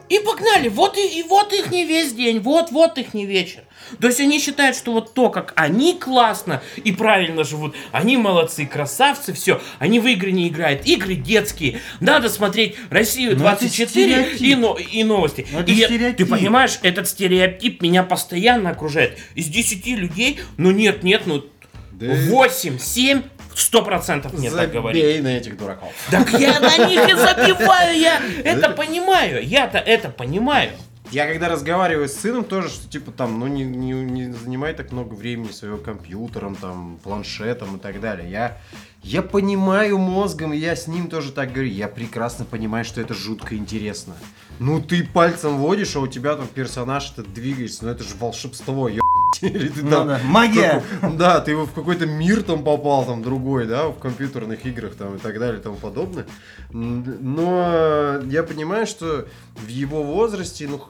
[0.09, 0.67] И погнали.
[0.69, 3.62] Вот и, и вот их не весь день, вот, вот их не вечер.
[3.99, 8.65] То есть они считают, что вот то, как они классно и правильно живут, они молодцы,
[8.65, 9.61] красавцы, все.
[9.79, 11.79] Они в игры не играют, игры детские.
[11.99, 14.57] Надо смотреть Россию Ну, это 24 и, стереотип.
[14.59, 15.47] но- и новости.
[15.51, 16.17] Ну, это И стереотип.
[16.17, 19.17] ты понимаешь, этот стереотип меня постоянно окружает.
[19.35, 21.43] Из 10 людей, ну нет, нет, ну
[21.91, 23.21] Да 8, 7,
[23.55, 25.01] 100% мне так говорит.
[25.03, 25.91] Забей на этих дураков.
[26.09, 30.71] Так я на них и забиваю, я это понимаю, я-то это понимаю.
[31.13, 34.91] Я когда разговариваю с сыном тоже, что типа там, ну не, не, не занимай так
[34.91, 38.29] много времени своего компьютером, там, планшетом и так далее.
[38.31, 38.57] Я,
[39.03, 41.69] я понимаю мозгом, и я с ним тоже так говорю.
[41.69, 44.15] Я прекрасно понимаю, что это жутко интересно.
[44.57, 48.87] Ну ты пальцем водишь, а у тебя там персонаж этот двигается, ну это же волшебство,
[48.87, 49.01] ё
[49.41, 50.83] Или ты Ну там да, магия.
[51.17, 55.19] Да, ты в какой-то мир там попал, там другой, да, в компьютерных играх там и
[55.19, 56.25] так далее и тому подобное.
[56.71, 60.81] Но я понимаю, что в его возрасте, ну,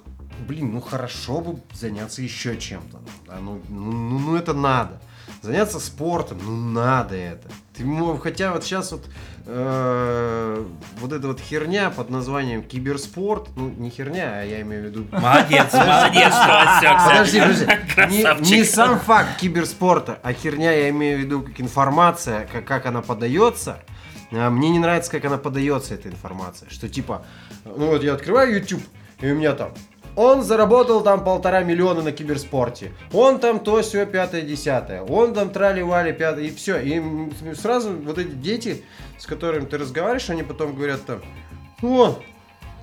[0.47, 2.99] блин, ну хорошо бы заняться еще чем-то.
[3.27, 5.01] да, ну, ну, ну, ну, это надо.
[5.41, 7.49] Заняться спортом, ну надо это.
[7.75, 7.85] Ты,
[8.21, 9.05] хотя вот сейчас вот
[9.45, 10.65] э,
[10.99, 15.07] вот эта вот херня под названием киберспорт, ну не херня, а я имею в виду
[15.11, 17.09] Молодец, молодец, что отсекся.
[17.09, 17.41] Подожди,
[17.95, 18.51] подожди.
[18.51, 22.85] Не, не сам факт киберспорта, а херня, я имею в виду, как информация, как, как
[22.85, 23.81] она подается.
[24.31, 26.69] А, Мне не нравится, как она подается, эта информация.
[26.69, 27.25] Что типа,
[27.65, 28.83] ну вот я открываю YouTube,
[29.19, 29.73] и у меня там
[30.15, 32.91] он заработал там полтора миллиона на киберспорте.
[33.12, 35.02] Он там то все пятое, десятое.
[35.02, 36.80] Он там трали-вали пятое, и все.
[36.80, 37.02] И
[37.56, 38.84] сразу вот эти дети,
[39.17, 41.21] с которыми ты разговариваешь, они потом говорят там,
[41.82, 42.19] о,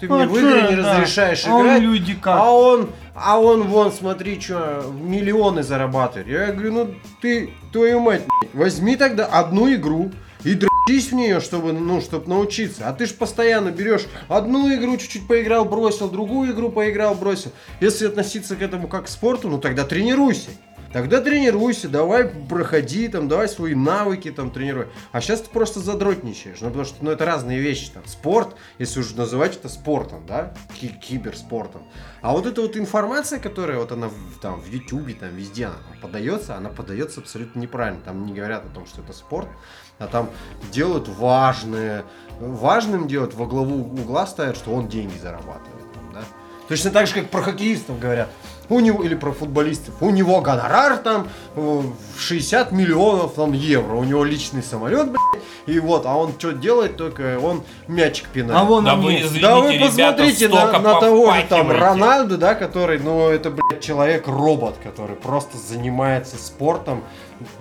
[0.00, 0.94] ты мне А в игры не да.
[0.94, 1.82] разрешаешь А он играть.
[1.82, 2.40] люди как?
[2.40, 6.26] А он, а он вон, смотри, что, миллионы зарабатывает.
[6.26, 8.22] Я говорю, ну ты, твою мать,
[8.54, 10.10] возьми тогда одну игру
[10.42, 10.54] и
[10.98, 12.88] в нее, чтобы, ну, чтобы научиться.
[12.88, 17.52] А ты ж постоянно берешь одну игру, чуть-чуть поиграл, бросил, другую игру поиграл, бросил.
[17.80, 20.50] Если относиться к этому как к спорту, ну тогда тренируйся.
[20.92, 24.88] Тогда тренируйся, давай проходи, там, давай свои навыки там тренируй.
[25.12, 27.90] А сейчас ты просто задротничаешь, ну потому что ну, это разные вещи.
[27.92, 31.82] Там, спорт, если уже называть это спортом, да, ки- киберспортом.
[32.22, 34.10] А вот эта вот информация, которая вот она
[34.42, 38.00] там в Ютубе, там везде она подается, она подается абсолютно неправильно.
[38.00, 39.48] Там не говорят о том, что это спорт,
[40.00, 40.30] а там
[40.72, 42.04] делают важное,
[42.40, 45.92] важным делают, во главу угла ставят, что он деньги зарабатывает.
[45.94, 46.20] Там, да?
[46.68, 48.28] Точно так же, как про хоккеистов говорят.
[48.70, 49.94] У него, или про футболистов.
[50.00, 53.96] У него гонорар там э, в 60 миллионов там, евро.
[53.96, 55.42] У него личный самолет, блядь.
[55.66, 58.58] И вот, а он что делает, только он мячик пинает.
[58.58, 59.04] А вон Да они.
[59.04, 61.70] вы извините, да вы ребята, посмотрите столько на, на того же там.
[61.70, 67.02] Рональду, да, который, ну, это, блядь, человек-робот, который просто занимается спортом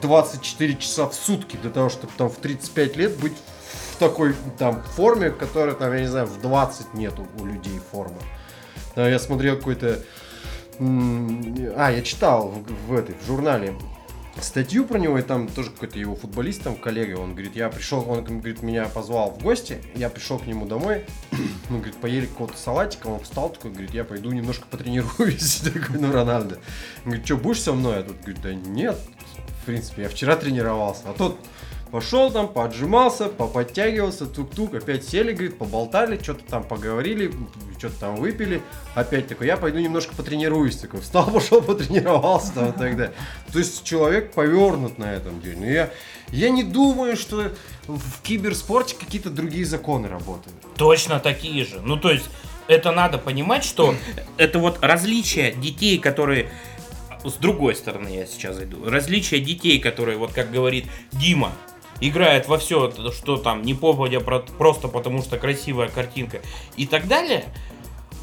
[0.01, 3.33] 24 часа в сутки для того, чтобы там в 35 лет быть
[3.93, 8.17] в такой там форме, которая там, я не знаю, в 20 нету у людей формы.
[8.95, 9.99] Я смотрел какой-то...
[10.79, 13.75] А, я читал в, в этой, в журнале
[14.43, 18.05] статью про него, и там тоже какой-то его футболист, там коллега, он говорит, я пришел,
[18.09, 21.05] он говорит, меня позвал в гости, я пришел к нему домой,
[21.69, 26.11] он говорит, поели какого-то салатика, он встал такой, говорит, я пойду немножко потренируюсь, такой, ну,
[26.11, 26.55] Рональдо.
[27.03, 27.99] Он говорит, что, будешь со мной?
[27.99, 28.97] А тут говорит, да нет,
[29.69, 31.37] принципе, я вчера тренировался, а тот
[31.91, 37.33] Пошел там, поотжимался, поподтягивался, тук-тук, опять сели, говорит, поболтали, что-то там поговорили,
[37.79, 38.61] что-то там выпили.
[38.93, 40.75] Опять такой, я пойду немножко потренируюсь.
[40.75, 43.13] Такой, встал, пошел, потренировался там и так далее.
[43.51, 45.57] То есть человек повернут на этом деле.
[45.57, 45.89] Но я,
[46.27, 47.51] я не думаю, что
[47.87, 50.55] в киберспорте какие-то другие законы работают.
[50.75, 51.81] Точно такие же.
[51.81, 52.29] Ну, то есть,
[52.67, 53.95] это надо понимать, что
[54.37, 56.51] это вот различие детей, которые...
[57.23, 58.89] С другой стороны я сейчас зайду.
[58.89, 61.51] Различие детей, которые, вот как говорит Дима,
[62.01, 66.39] играют во все, что там, не попадя, про- просто потому что красивая картинка
[66.77, 67.45] и так далее,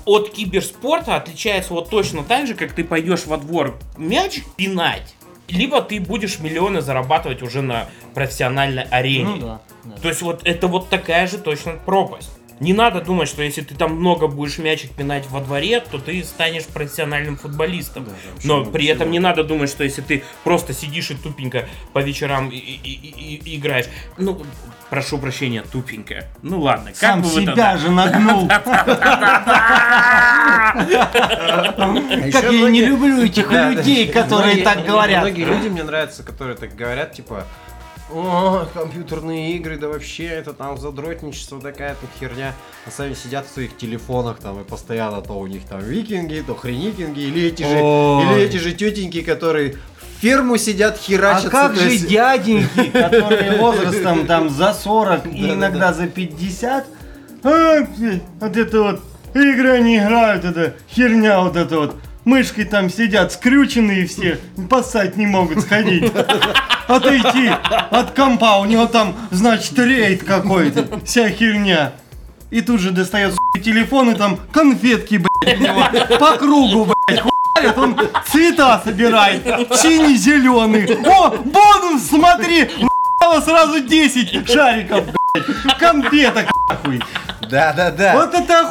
[0.06, 5.14] от киберспорта отличается вот точно так же, как ты пойдешь во двор мяч пинать,
[5.48, 9.24] либо ты будешь миллионы зарабатывать уже на профессиональной арене.
[9.24, 9.60] Ну да.
[9.84, 9.96] да.
[9.96, 12.30] То есть вот это вот такая же точно пропасть.
[12.58, 16.24] Не надо думать, что если ты там много будешь мячик пинать во дворе, то ты
[16.24, 18.04] станешь профессиональным футболистом.
[18.04, 19.12] Да, да, Но при этом почему?
[19.12, 23.40] не надо думать, что если ты просто сидишь и тупенько по вечерам и, и- и-
[23.44, 24.40] и играешь, ну,
[24.88, 26.24] прошу прощения, тупенько.
[26.42, 28.48] Ну ладно, как Сам бы вы себя тогда- же нагнул.
[30.76, 35.22] Как я не люблю этих людей, которые так говорят.
[35.22, 37.44] Многие люди мне нравятся, которые так говорят, типа,
[38.10, 42.54] о, компьютерные игры, да вообще, это там задротничество, такая тут херня.
[42.86, 46.54] А сами сидят в своих телефонах там и постоянно то у них там викинги, то
[46.54, 51.50] хреникинги, или эти же, или эти же тетеньки, которые в ферму сидят, А херачатся.
[51.50, 56.86] как же дяденьки, которые возрастом там за 40 и иногда за 50?
[57.42, 57.86] А,
[58.40, 59.00] вот это вот
[59.34, 61.96] игры не играют, это херня вот это вот.
[62.26, 66.12] Мышкой там сидят скрюченные все, поссать не могут сходить.
[66.88, 67.48] Отойти
[67.90, 71.92] от компа, у него там, значит, рейд какой-то, вся херня.
[72.50, 73.34] И тут же достает
[73.64, 77.96] телефон и там конфетки, блядь, у него по кругу, блядь, хуярит, он
[78.28, 79.44] цвета собирает,
[79.76, 80.98] синий-зеленый.
[81.08, 82.68] О, бонус, смотри,
[83.20, 87.00] нахуй, сразу 10 шариков, блядь, конфеток, нахуй.
[87.48, 88.14] Да, да, да.
[88.14, 88.70] Вот это оху-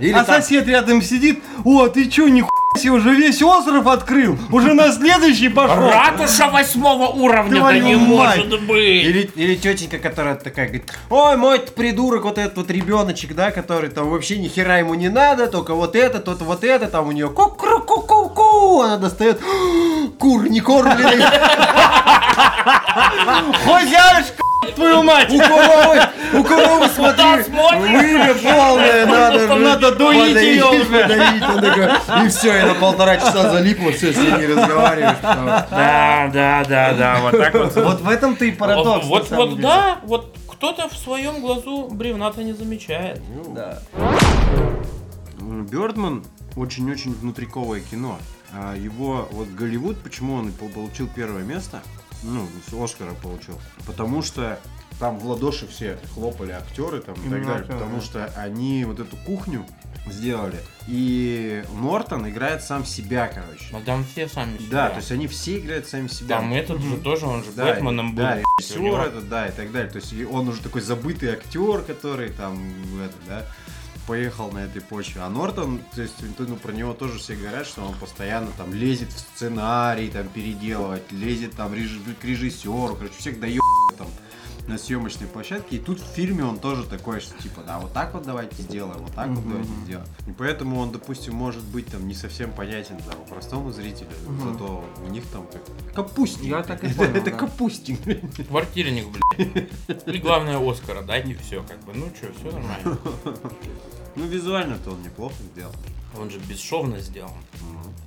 [0.00, 2.51] Или Или а там- сосед рядом сидит, о, ты чё, нихуя себе,
[2.90, 5.90] уже весь остров открыл, уже на следующий пошел.
[5.90, 8.38] Ратуша восьмого уровня, да не мать.
[8.38, 9.04] может быть.
[9.04, 13.90] Или, или тетенька, которая такая говорит, ой, мой придурок, вот этот вот ребеночек, да, который
[13.90, 17.12] там вообще ни хера ему не надо, только вот это, тот вот это, там у
[17.12, 19.40] нее ку ку ку ку ку она достает
[20.18, 21.24] кур не кормленный,
[23.64, 25.32] Хозяюшка, твою мать.
[25.32, 26.00] у коровы,
[26.34, 30.84] у коровы смотри, вымя полное, надо, надо доить её уже.
[30.84, 35.16] подоить, он такой, и все, и на полтора часа залипло, все, с ней не разговариваешь,
[35.22, 37.76] Да, да, да, да, вот так вот.
[37.76, 39.06] Вот в этом-то и парадокс.
[39.06, 43.20] Вот, вот, да, вот кто-то в своем глазу бревна-то не замечает.
[43.54, 43.78] Да.
[45.40, 46.24] Бёрдман
[46.56, 48.18] очень-очень внутриковое кино.
[48.54, 51.82] А его вот Голливуд, почему он получил первое место,
[52.22, 54.58] ну, с Оскара получил, потому что
[54.98, 58.02] там в ладоши все хлопали актеры там и так далее, актеры, потому да.
[58.02, 59.66] что они вот эту кухню
[60.06, 60.58] сделали.
[60.88, 63.66] И Нортон играет сам себя, короче.
[63.70, 64.68] Но там все сами себя.
[64.70, 66.38] Да, то есть они все играют сами себя.
[66.38, 68.22] Там этот же тоже, он же Да, Бэтменом был.
[68.22, 69.90] да, режиссер это, да, и так далее.
[69.90, 72.60] То есть он уже такой забытый актер, который там,
[73.04, 73.46] это, да,
[74.06, 75.22] поехал на этой почве.
[75.22, 79.10] А Нортон, то есть, ну, про него тоже все говорят, что он постоянно там лезет
[79.12, 83.60] в сценарий, там, переделывать, лезет там реж- к режиссеру, короче, всех дает
[83.98, 84.08] там
[84.68, 85.76] на съемочной площадке.
[85.76, 88.98] И тут в фильме он тоже такой, что типа, да, вот так вот давайте сделаем,
[89.02, 90.06] вот так вот давайте сделаем.
[90.26, 94.10] И поэтому он, допустим, может быть там не совсем понятен там, простому зрителю,
[94.44, 95.62] зато у них там как
[95.94, 96.50] капустник.
[96.50, 97.36] Я так и Это- понял, Это да.
[97.36, 98.46] капустник.
[98.48, 100.06] Квартирник, блядь.
[100.06, 101.92] И главное Оскара, дайте все, как бы.
[101.94, 102.98] Ну что, все нормально.
[104.14, 105.72] Ну, визуально-то он неплохо сделал.
[106.20, 107.32] Он же бесшовно сделан,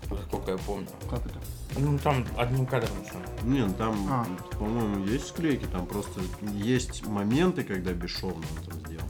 [0.10, 0.88] насколько я помню.
[1.10, 1.40] Как это?
[1.78, 3.46] Ну там одним кадром все.
[3.46, 4.26] Не, ну там, А.
[4.58, 6.22] по-моему, есть склейки, там просто
[6.54, 9.06] есть моменты, когда бесшовно он там сделал.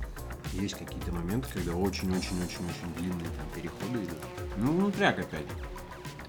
[0.54, 4.18] Есть какие-то моменты, когда очень-очень-очень-очень длинные там переходы идут.
[4.58, 5.46] Ну, внутряк опять.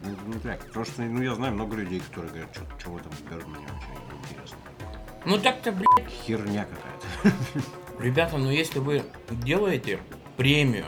[0.04, 0.64] Ну, это внутряк.
[0.66, 3.88] Потому что, ну, я знаю много людей, которые говорят, что, что в этом Бёрдмане вообще
[4.30, 4.58] интересно.
[5.24, 7.36] Ну так-то, блядь, Херня какая-то.
[8.02, 10.00] ребята, ну если вы делаете
[10.36, 10.86] премию,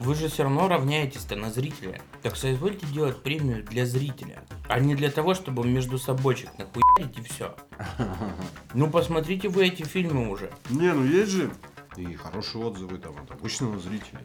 [0.00, 2.00] вы же все равно равняетесь-то на зрителя.
[2.22, 7.22] Так соизвольте делать премию для зрителя, а не для того, чтобы между собойчик нахуярить и
[7.22, 7.54] все.
[8.74, 10.50] Ну посмотрите вы эти фильмы уже.
[10.68, 11.50] Не, ну есть же
[11.96, 14.20] и хорошие отзывы там от обычного зрителя.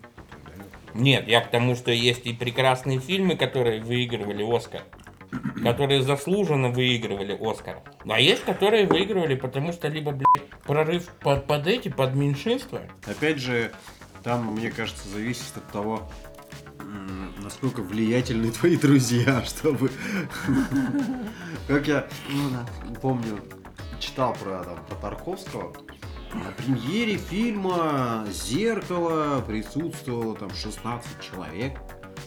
[0.93, 4.83] Нет, я к тому, что есть и прекрасные фильмы, которые выигрывали Оскар.
[5.63, 7.81] Которые заслуженно выигрывали Оскар.
[8.07, 12.79] А есть, которые выигрывали, потому что либо, блядь, прорыв под, под эти, под меньшинство.
[13.07, 13.71] Опять же,
[14.23, 16.07] там, мне кажется, зависит от того,
[17.37, 19.91] насколько влиятельны твои друзья, чтобы...
[21.67, 22.99] Как я Ну да.
[22.99, 23.39] помню,
[23.99, 25.73] читал про, там, про Тарковского,
[26.33, 31.79] на премьере фильма «Зеркало» присутствовало там 16 человек.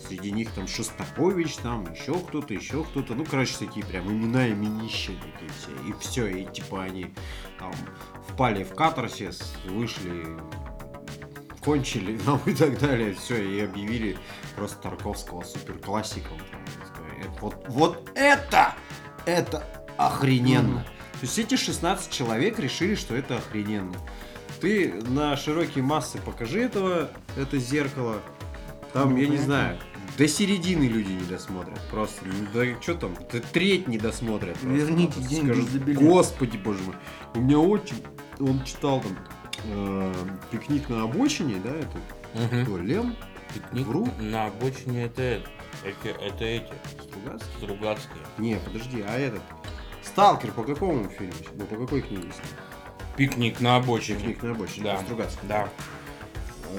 [0.06, 3.14] Среди них там Шостакович, там еще кто-то, еще кто-то.
[3.16, 5.88] Ну, короче, такие прям имена именища такие все.
[5.88, 7.12] И все, и типа они
[7.58, 7.72] там
[8.28, 10.24] впали в катарсис, вышли,
[11.66, 13.12] кончили, ну и так далее.
[13.14, 14.16] Все, и объявили
[14.54, 16.38] просто Тарковского суперклассиком.
[17.20, 18.74] Это Вот, вот это,
[19.26, 19.66] это
[19.98, 20.84] охрененно.
[21.12, 23.96] То есть эти 16 человек решили, что это охрененно.
[24.60, 28.20] Ты на широкие массы покажи этого, это зеркало.
[28.92, 29.78] Там, Ну, я не знаю,
[30.16, 31.80] до середины люди не досмотрят.
[31.90, 34.56] Просто, ну, да что там, да треть не досмотрят.
[34.58, 34.68] просто.
[34.68, 36.02] Верните Просто деньги скажут, за билет.
[36.02, 36.94] Господи, боже мой.
[37.34, 37.96] У меня отчим,
[38.38, 39.16] он читал там
[39.64, 40.12] э,
[40.50, 43.16] пикник на обочине, да, это кто, Лем?
[43.54, 44.08] Пикник Вру?
[44.18, 45.42] на обочине это,
[45.82, 47.50] это, это эти, Стругацкий?
[47.58, 48.22] Стругацкие.
[48.38, 49.42] Не, подожди, а этот?
[50.02, 51.34] Сталкер по какому фильму?
[51.54, 52.30] Ну, по какой книге?
[53.16, 54.18] Пикник на обочине.
[54.18, 54.84] Пикник на обочине.
[54.84, 54.96] Да.
[54.96, 55.48] по Стругацкому.
[55.48, 55.68] Да.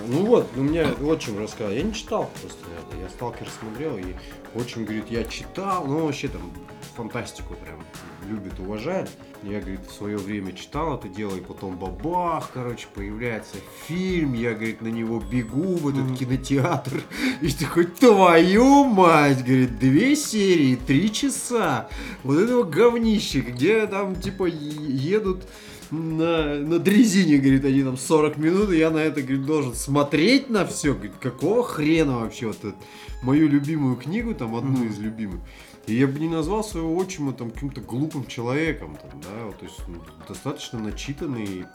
[0.08, 1.72] Ну вот, у меня отчим рассказал.
[1.72, 2.66] Я не читал просто.
[3.00, 4.16] Я сталкер смотрел, и
[4.54, 6.52] отчим говорит, я читал, ну вообще там
[6.96, 7.84] фантастику прям
[8.28, 9.10] любит, уважает.
[9.43, 14.54] Я, говорит, в свое время читал это дело, и потом бабах, короче, появляется фильм, я,
[14.54, 17.04] говорит, на него бегу в этот кинотеатр,
[17.41, 21.88] и такой, твою мать, говорит, две серии, три часа,
[22.23, 25.43] вот этого говнища, где там, типа, едут
[25.91, 30.50] на, на дрезине, говорит, они там 40 минут, и я на это, говорит, должен смотреть
[30.50, 32.76] на все, говорит, какого хрена вообще вот это,
[33.21, 35.39] мою любимую книгу, там, одну из любимых,
[35.88, 39.65] и я бы не назвал своего отчима там каким-то глупым человеком, там, да, вот, то
[39.65, 41.65] есть ну, достаточно начитанный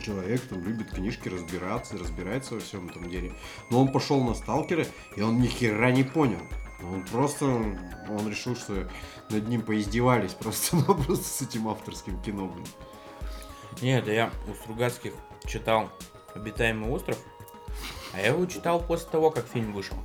[0.00, 3.32] человек, там, любит книжки разбираться, разбирается во всем этом деле.
[3.70, 6.40] Но он пошел на сталкеры, и он ни хера не понял.
[6.80, 8.88] Он просто, он решил, что
[9.30, 12.66] над ним поиздевались просто-напросто с этим авторским кино, блин.
[13.82, 15.12] Нет, я у Стругацких
[15.46, 15.90] читал
[16.34, 17.18] «Обитаемый остров».
[18.14, 19.96] А я его читал после того, как фильм вышел.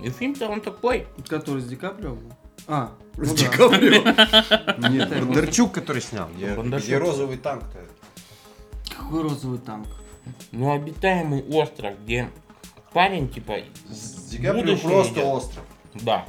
[0.00, 1.06] И фильм-то он такой.
[1.28, 2.32] Который с Ди Каприо был?
[2.68, 3.34] А, ну С да.
[3.36, 4.88] Ди Каприо?
[4.88, 6.28] Нет, Бондарчук, который снял.
[6.56, 6.86] Бондарчук.
[6.88, 7.78] Где розовый танк-то?
[8.96, 9.86] Какой розовый танк?
[10.52, 12.28] Ну, обитаемый остров, где
[12.92, 13.54] парень, типа,
[13.90, 15.24] С Ди Каприо Будущее просто идет.
[15.24, 15.64] остров.
[15.94, 16.26] да,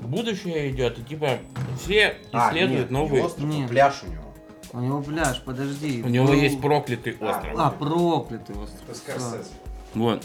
[0.00, 1.38] будущее идет, и типа
[1.82, 3.24] все А, исследуют новые.
[3.24, 3.68] остров, Нет.
[3.68, 4.24] пляж у него.
[4.72, 6.02] У него пляж, подожди.
[6.02, 7.54] У него есть проклятый А, остров.
[7.58, 8.96] А, проклятый остров.
[8.96, 9.50] Скорсезе.
[9.94, 10.24] Вот.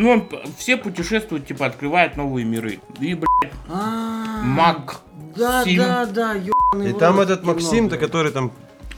[0.00, 2.80] Ну, он все путешествуют, типа, открывают новые миры.
[3.00, 5.02] И, блядь, А, Мак.
[5.36, 5.76] Да, Сим.
[5.78, 8.50] да, да, ёбаный И там этот Максим-то, который там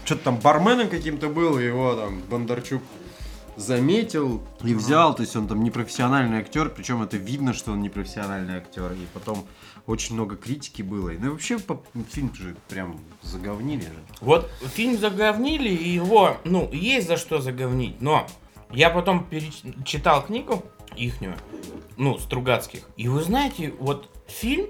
[0.05, 2.83] что-то там барменом каким-то был, и его там Бондарчук
[3.57, 8.59] заметил и взял, то есть он там непрофессиональный актер, причем это видно, что он непрофессиональный
[8.59, 9.45] актер, и потом
[9.87, 11.11] очень много критики было.
[11.11, 11.83] И, Ну и вообще по-
[12.13, 13.99] фильм же прям заговнили же.
[14.21, 18.27] Вот фильм заговнили, и его, ну, есть за что заговнить, но
[18.71, 20.65] я потом перечитал книгу
[20.97, 21.37] ихнюю,
[21.97, 24.67] ну, Стругацких, и вы знаете, вот фильм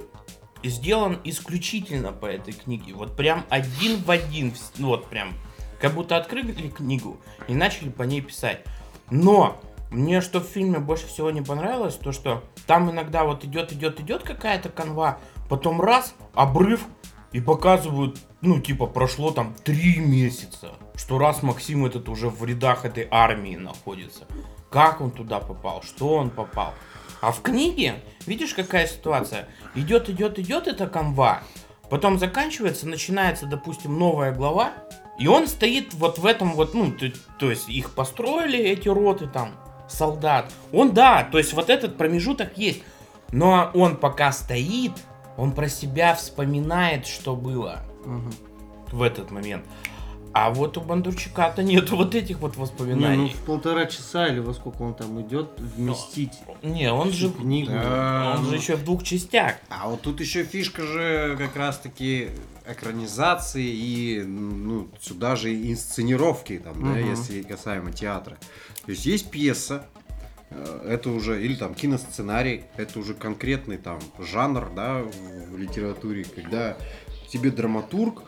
[0.62, 5.34] сделан исключительно по этой книге, вот прям один в один, ну, вот прям,
[5.80, 7.18] как будто открыли книгу
[7.48, 8.64] и начали по ней писать.
[9.10, 9.60] Но
[9.90, 14.00] мне что в фильме больше всего не понравилось, то что там иногда вот идет, идет,
[14.00, 15.18] идет какая-то канва,
[15.48, 16.86] потом раз, обрыв,
[17.32, 22.84] и показывают, ну, типа, прошло там три месяца, что раз Максим этот уже в рядах
[22.84, 24.26] этой армии находится.
[24.72, 26.72] Как он туда попал, что он попал.
[27.20, 29.46] А в книге, видишь, какая ситуация?
[29.74, 31.40] Идет, идет, идет эта канва,
[31.90, 34.72] потом заканчивается, начинается, допустим, новая глава,
[35.18, 39.26] и он стоит вот в этом вот, ну, то, то есть их построили, эти роты
[39.28, 39.52] там,
[39.88, 40.50] солдат.
[40.72, 42.82] Он, да, то есть вот этот промежуток есть.
[43.30, 44.92] Но он пока стоит,
[45.36, 48.32] он про себя вспоминает, что было Мгм.
[48.90, 49.64] в этот момент.
[50.34, 53.30] А вот у Бондарчука-то нету вот этих вот Не, ну воспоминаний.
[53.30, 56.32] в полтора часа или во сколько он там идет вместить.
[56.62, 57.70] Не, он же книгу.
[57.72, 58.50] Да, он ну.
[58.50, 59.56] же еще в двух частях.
[59.68, 62.30] А вот тут еще фишка же как раз-таки
[62.66, 67.10] экранизации и ну, сюда же и инсценировки, там, да, Мгм.
[67.10, 68.36] если касаемо театра.
[68.84, 69.86] То есть есть пьеса,
[70.50, 75.02] э, это уже, или там киносценарий, это уже конкретный там жанр, да,
[75.50, 76.76] в литературе, когда
[77.28, 78.22] тебе драматург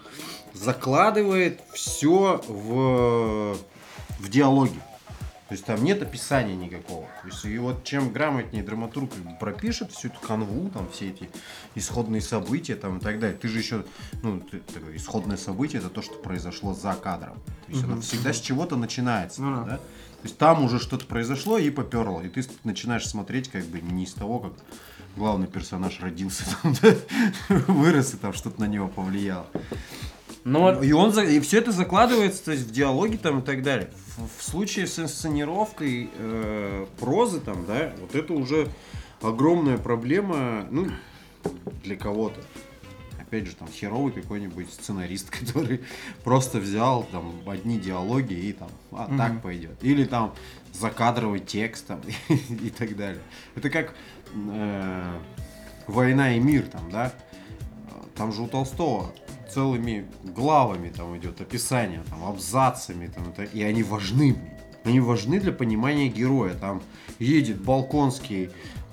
[0.54, 3.56] закладывает все в,
[4.18, 4.80] в диалоги.
[5.48, 7.06] То есть там нет описания никакого.
[7.22, 11.28] То есть и вот чем грамотнее драматург пропишет всю эту канву, там все эти
[11.74, 13.36] исходные события там и так далее.
[13.36, 13.84] Ты же еще,
[14.22, 17.34] ну, ты- такое исходное событие это то, что произошло за кадром.
[17.66, 18.02] То есть оно Мгм.
[18.02, 19.62] всегда с чего-то начинается, Ну да.
[19.64, 19.76] да?
[19.76, 19.82] То
[20.28, 24.14] есть там уже что-то произошло и поперло, и ты начинаешь смотреть как бы не из
[24.14, 24.52] того, как
[25.14, 26.94] главный персонаж родился, там, да,
[27.68, 29.46] вырос и там что-то на него повлияло.
[30.44, 33.62] Ну вот, И он и все это закладывается, то есть в диалоги там и так
[33.62, 33.90] далее.
[34.16, 38.68] В, в случае с инсценировкой э, прозы там, да, вот это уже
[39.22, 40.88] огромная проблема, ну,
[41.82, 42.40] для кого-то.
[43.18, 45.80] Опять же, там херовый какой-нибудь сценарист, который
[46.24, 49.16] просто взял там одни диалоги и там, а Мгм.
[49.18, 49.76] так пойдет.
[49.82, 50.34] Или там
[50.74, 53.22] закадровый текст там и так далее.
[53.56, 53.94] Это как
[54.34, 55.18] э,
[55.86, 57.12] война и мир там, да?
[58.14, 59.10] Там же у Толстого
[59.54, 64.36] целыми главами там идет описание, там, абзацами, там, это- и они важны.
[64.84, 66.54] Они важны для понимания героя.
[66.54, 66.82] Там
[67.18, 68.50] едет Балконский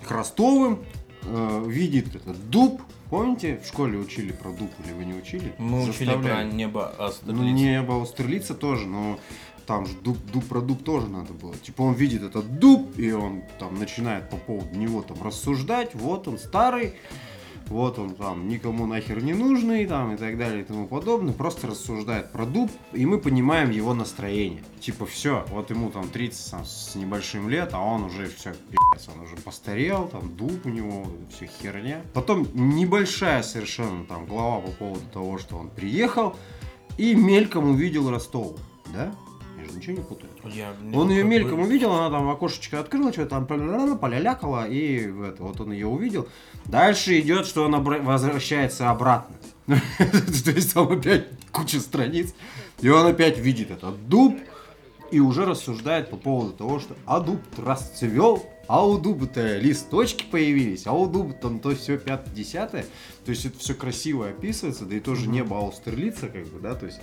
[0.08, 0.80] к Ростовым,
[1.24, 2.82] э, видит этот дуб.
[3.10, 5.54] Помните, в школе учили про дуб или вы не учили?
[5.58, 6.52] мы учили про Заставляли.
[6.54, 7.54] небо Ну, Астерлиц.
[7.54, 9.20] не было Стерлица тоже, но
[9.66, 11.54] там же дуб, дуб про дуб тоже надо было.
[11.58, 15.94] Типа он видит этот дуб, и он там начинает по поводу него там рассуждать.
[15.94, 16.94] Вот он старый,
[17.72, 21.34] вот он там никому нахер не нужный, там и так далее и тому подобное.
[21.34, 24.64] Просто рассуждает про дуб, и мы понимаем его настроение.
[24.80, 29.10] Типа все, вот ему там 30 там, с небольшим лет, а он уже все, пи***ц,
[29.16, 32.02] он уже постарел, там дуб у него, все херня.
[32.14, 36.36] Потом небольшая совершенно там глава по поводу того, что он приехал,
[36.98, 38.58] и мельком увидел Ростов,
[38.94, 39.16] да?
[39.76, 40.30] Ничего не путаю.
[40.46, 45.44] Я- Он ее мельком увидел, она там окошечко открыла, что-то там поля- полялякала, и это,
[45.44, 46.28] вот он ее увидел.
[46.66, 49.36] Дальше идет, что он обра- возвращается обратно.
[49.68, 52.34] То есть там опять куча страниц,
[52.82, 54.38] и он опять видит этот дуб,
[55.12, 60.88] и уже рассуждает по поводу того, что а дуб расцвел, а у дуба-то листочки появились,
[60.88, 62.86] а у дуба там то все пятое-десятое.
[63.26, 66.86] То есть это все красиво описывается, да и тоже небо Аустерлица, как бы, да, то
[66.86, 67.00] есть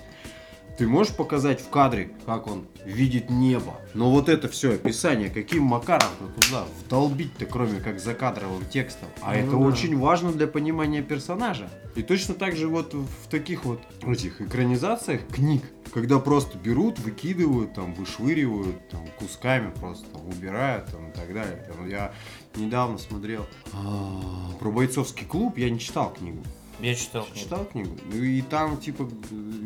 [0.79, 3.75] Ты можешь показать в кадре, как он видит небо.
[3.95, 9.09] Но вот это все описание, каким макаром ты туда вдолбить-то, кроме как за кадровым текстом.
[9.21, 9.57] А Ну это да.
[9.57, 11.69] очень важно для понимания персонажа.
[11.97, 17.75] И точно так же вот в таких вот этих экранизациях книг, когда просто берут, выкидывают,
[17.75, 21.65] там, вышвыривают, там, кусками просто там, убирают, там, и так далее.
[21.67, 22.13] Там, я
[22.55, 26.41] недавно смотрел а, про бойцовский клуб, я не читал книгу.
[26.81, 27.39] Я читал книгу.
[27.39, 27.97] Читал книгу?
[28.13, 29.09] Ну и там, типа,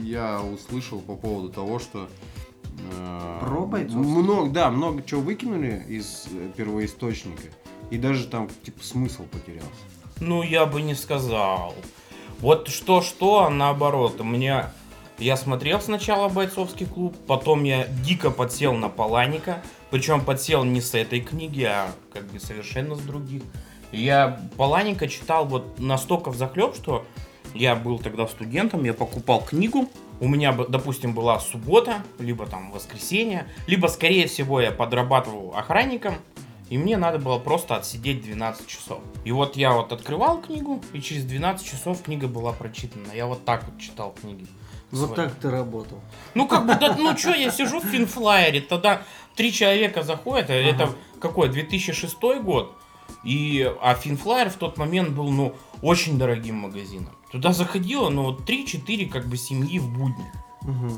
[0.02, 2.08] я услышал по поводу того, что...
[2.92, 3.66] э, Про?
[3.66, 7.42] Много, да, много чего выкинули из э, первоисточника.
[7.90, 9.68] И даже там, типа, смысл потерялся.
[10.20, 11.74] Ну, я бы не сказал.
[12.40, 14.20] Вот что-что, а наоборот.
[14.20, 14.72] У меня...
[15.18, 19.62] Я смотрел сначала «Бойцовский клуб», потом я дико подсел на Паланика.
[19.90, 23.42] Причем подсел не с этой книги, а как бы совершенно с других.
[23.92, 27.06] Я Паланика читал вот настолько в захлеб, что
[27.54, 29.88] я был тогда студентом, я покупал книгу,
[30.20, 36.14] у меня, допустим, была суббота, либо там воскресенье, либо, скорее всего, я подрабатывал охранником,
[36.70, 39.00] и мне надо было просто отсидеть 12 часов.
[39.24, 43.12] И вот я вот открывал книгу, и через 12 часов книга была прочитана.
[43.14, 44.46] Я вот так вот читал книги.
[44.90, 45.16] Вот свои.
[45.16, 46.00] так ты работал.
[46.34, 49.02] Ну как бы, да, ну что, я сижу в Finn Flare, тогда
[49.34, 50.90] три человека заходят, а это
[51.20, 52.74] какой, 2006 год,
[53.24, 57.12] и, а Finn Flare в тот момент был, ну, очень дорогим магазином.
[57.30, 60.30] Туда заходило, ну, вот 3-4 как бы семьи в будни.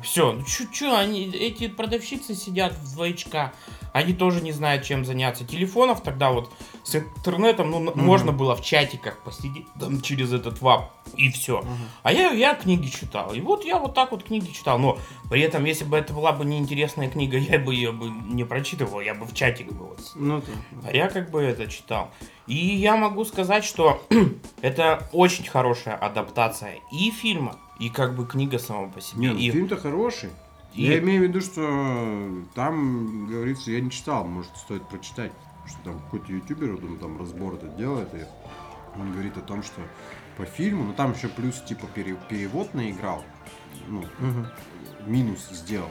[0.02, 3.52] Все, ну чё, они, эти продавщицы сидят в двоечка,
[3.92, 5.44] они тоже не знают, чем заняться.
[5.46, 6.50] Телефонов тогда вот
[6.82, 11.64] с интернетом, ну, н- можно было в чатиках посидеть там через этот WAP, и все.
[12.02, 14.98] А я, я книги читал, и вот я вот так вот книги читал, но
[15.30, 19.00] при этом, если бы это была бы неинтересная книга, я бы ее бы не прочитывал,
[19.00, 20.88] я бы в чатик бы вот Ну да.
[20.88, 22.10] а я как бы это читал.
[22.46, 24.04] И я могу сказать, что
[24.60, 29.20] это очень хорошая адаптация и фильма, и как бы книга сама по себе.
[29.20, 29.50] Не, ну, и...
[29.50, 30.30] фильм-то хороший.
[30.74, 35.32] и- Я имею в виду, что там, говорится, я не читал, может, стоит прочитать.
[35.66, 38.18] Что там какой-то ютубер, вот он там разбор это делает, и
[39.00, 39.80] он говорит о том, что
[40.36, 43.24] по фильму, ну там еще плюс типа пере- перевод наиграл,
[43.88, 44.46] ну, Мгм.
[45.06, 45.88] минус сделал.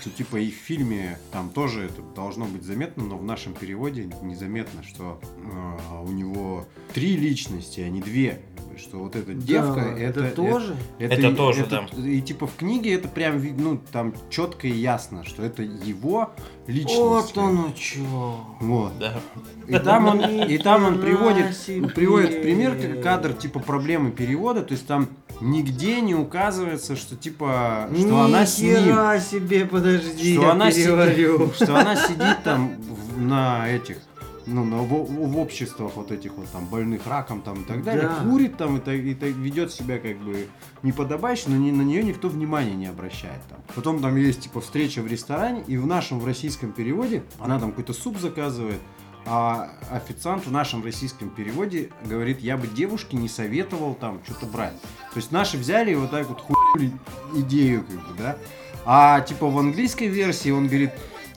[0.00, 4.10] Что типа и в фильме там тоже это должно быть заметно, но в нашем переводе
[4.22, 8.40] незаметно, что э, у него три личности, а не две.
[8.78, 10.74] Что вот эта девка, Да, это, тоже.
[10.98, 15.24] Это тоже, это- И типа в книге это прям вид- ну там четко и ясно,
[15.24, 16.30] что это его
[16.66, 16.98] личность.
[16.98, 18.36] Вот оно чё.
[18.60, 18.92] Вот.
[18.98, 19.14] Да.
[19.68, 21.56] И там он, и там он приводит,
[21.94, 25.08] приводит в пример кадр типа проблемы перевода, то есть там
[25.40, 28.84] нигде не указывается, что типа, что она с ним.
[29.20, 31.38] Себе, подожди, что я она переварю.
[31.46, 32.72] сидит, что она сидит там
[33.16, 33.98] на этих,
[34.46, 34.86] ну, на, в,
[35.30, 38.28] в обществах вот этих вот там больных раком там и так далее, Да.
[38.28, 40.46] курит там и, так- и так ведет себя как бы
[40.82, 43.58] неподобающе, но ни- на нее никто внимания не обращает там.
[43.74, 47.70] Потом там есть типа встреча в ресторане, и в нашем в российском переводе она там
[47.70, 48.78] какой-то суп заказывает,
[49.26, 54.78] а официант в нашем российском переводе говорит, я бы девушке не советовал там что-то брать.
[55.14, 56.92] То есть наши взяли и вот так вот хули
[57.34, 58.36] идею, как бы, да.
[58.84, 60.90] А типа в английской версии он говорит,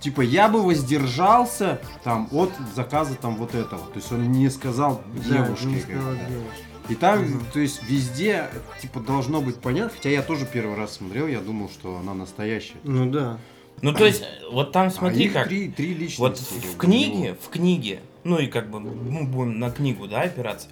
[0.07, 3.81] типа я бы воздержался там от заказа там вот этого.
[3.87, 5.65] То есть он не сказал Да, девушке.
[5.67, 6.13] не да.
[6.29, 6.63] девушке.
[6.87, 7.45] И там, Мгм.
[7.51, 8.47] то есть везде,
[8.81, 9.91] типа, должно быть понятно.
[9.97, 12.77] Хотя я тоже первый раз смотрел, я думал, что она настоящая.
[12.85, 13.37] Ну да.
[13.81, 15.47] Ну, то есть, вот там смотри а их как.
[15.49, 16.21] три, три личности.
[16.21, 20.69] Вот в книге, в книге, ну и как бы мы будем на книгу, да, опираться.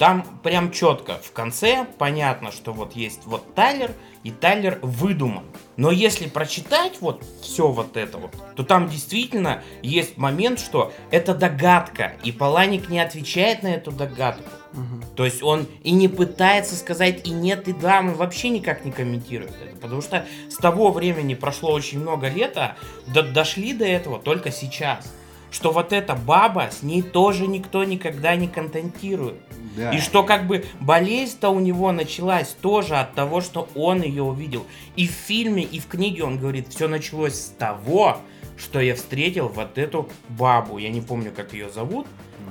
[0.00, 3.90] Там прям четко в конце понятно, что вот есть вот Тайлер,
[4.24, 5.44] и Тайлер выдуман.
[5.76, 11.34] Но если прочитать вот все вот это вот, то там действительно есть момент, что это
[11.34, 14.48] догадка, и Паланик не отвечает на эту догадку.
[14.72, 15.04] Мгм.
[15.16, 18.92] То есть он и не пытается сказать и нет, и да, он вообще никак не
[18.92, 19.76] комментирует это.
[19.76, 22.76] Потому что с того времени прошло очень много лет, а
[23.06, 25.12] до- дошли до этого только сейчас.
[25.50, 29.36] Что вот эта баба, с ней тоже никто никогда не контентирует.
[29.76, 29.92] Да.
[29.92, 34.66] И что как бы болезнь-то у него началась тоже от того, что он ее увидел.
[34.96, 38.18] И в фильме, и в книге он говорит, все началось с того,
[38.56, 40.78] что я встретил вот эту бабу.
[40.78, 42.06] Я не помню, как ее зовут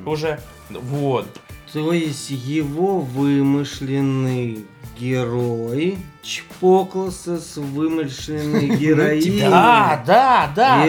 [0.05, 0.39] уже.
[0.69, 1.27] Вот.
[1.71, 4.65] То есть его вымышленный
[4.99, 9.41] герой чпокался с вымышленной героиней.
[9.41, 10.85] Да, да, да.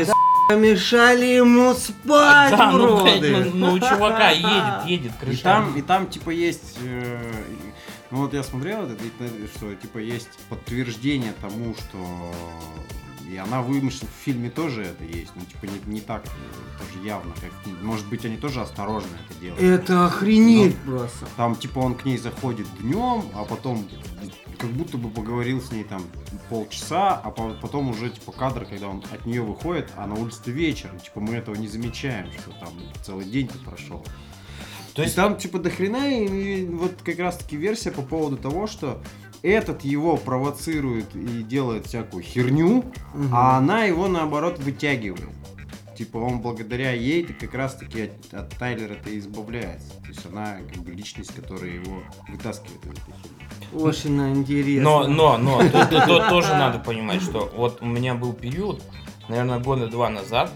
[0.50, 0.56] И да.
[0.56, 3.44] с***, мешали ему спать, Да, ну, блядь, уроды.
[3.54, 4.30] ну, ну, у чувака
[4.84, 5.42] едет, едет И крыша.
[5.42, 6.78] там, и там, типа, есть...
[6.82, 7.32] э,
[8.10, 8.82] ну, вот я смотрел
[9.20, 12.34] э, что, типа, есть подтверждение тому, что
[13.30, 17.06] И она вымышлена, в фильме тоже это есть, ну, типа, не, не так э, тоже
[17.06, 17.52] явно, как.
[17.80, 19.62] Может быть, они тоже осторожно это делают.
[19.62, 21.26] Это охренеть просто.
[21.36, 23.86] Там, типа, он к ней заходит днем, а потом
[24.58, 26.02] как будто бы поговорил с ней там
[26.48, 30.50] полчаса, а по- потом уже, типа, кадр, когда он от нее выходит, а на улице
[30.50, 30.90] вечер.
[31.02, 32.70] Типа, мы этого не замечаем, что там
[33.02, 34.04] целый день прошел.
[34.94, 38.66] То есть И там, типа, дохрена, и, и вот как раз-таки версия по поводу того,
[38.66, 39.00] что
[39.42, 42.84] этот его провоцирует и делает всякую херню,
[43.14, 43.34] Мгм.
[43.34, 45.28] а она его, наоборот, вытягивает.
[45.96, 49.90] Типа, он благодаря ей -то как раз-таки от, от Тайлера-то и избавляется.
[50.00, 53.12] То есть она как бы личность, которая его вытаскивает из этой
[53.70, 53.82] херни.
[53.84, 54.82] Очень интересно.
[54.82, 55.58] Но, но, но,
[56.06, 58.82] тут тоже надо понимать, что вот у меня был период,
[59.28, 60.50] наверное, года два назад,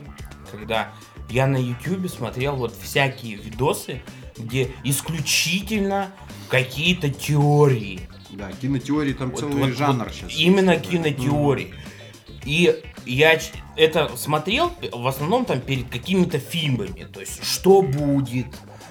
[0.51, 0.93] когда
[1.29, 4.03] я на YouTube смотрел вот всякие видосы,
[4.39, 6.11] где исключительно
[6.49, 8.09] какие-то теории.
[8.37, 10.39] Да, кинотеории там Вот- целый вот- жанр вот сейчас.
[10.39, 10.91] Именно есть, да.
[10.91, 11.75] кинотеории.
[12.45, 13.39] И я
[13.77, 17.07] это смотрел в основном там перед какими-то фильмами.
[17.13, 18.47] То есть, что будет,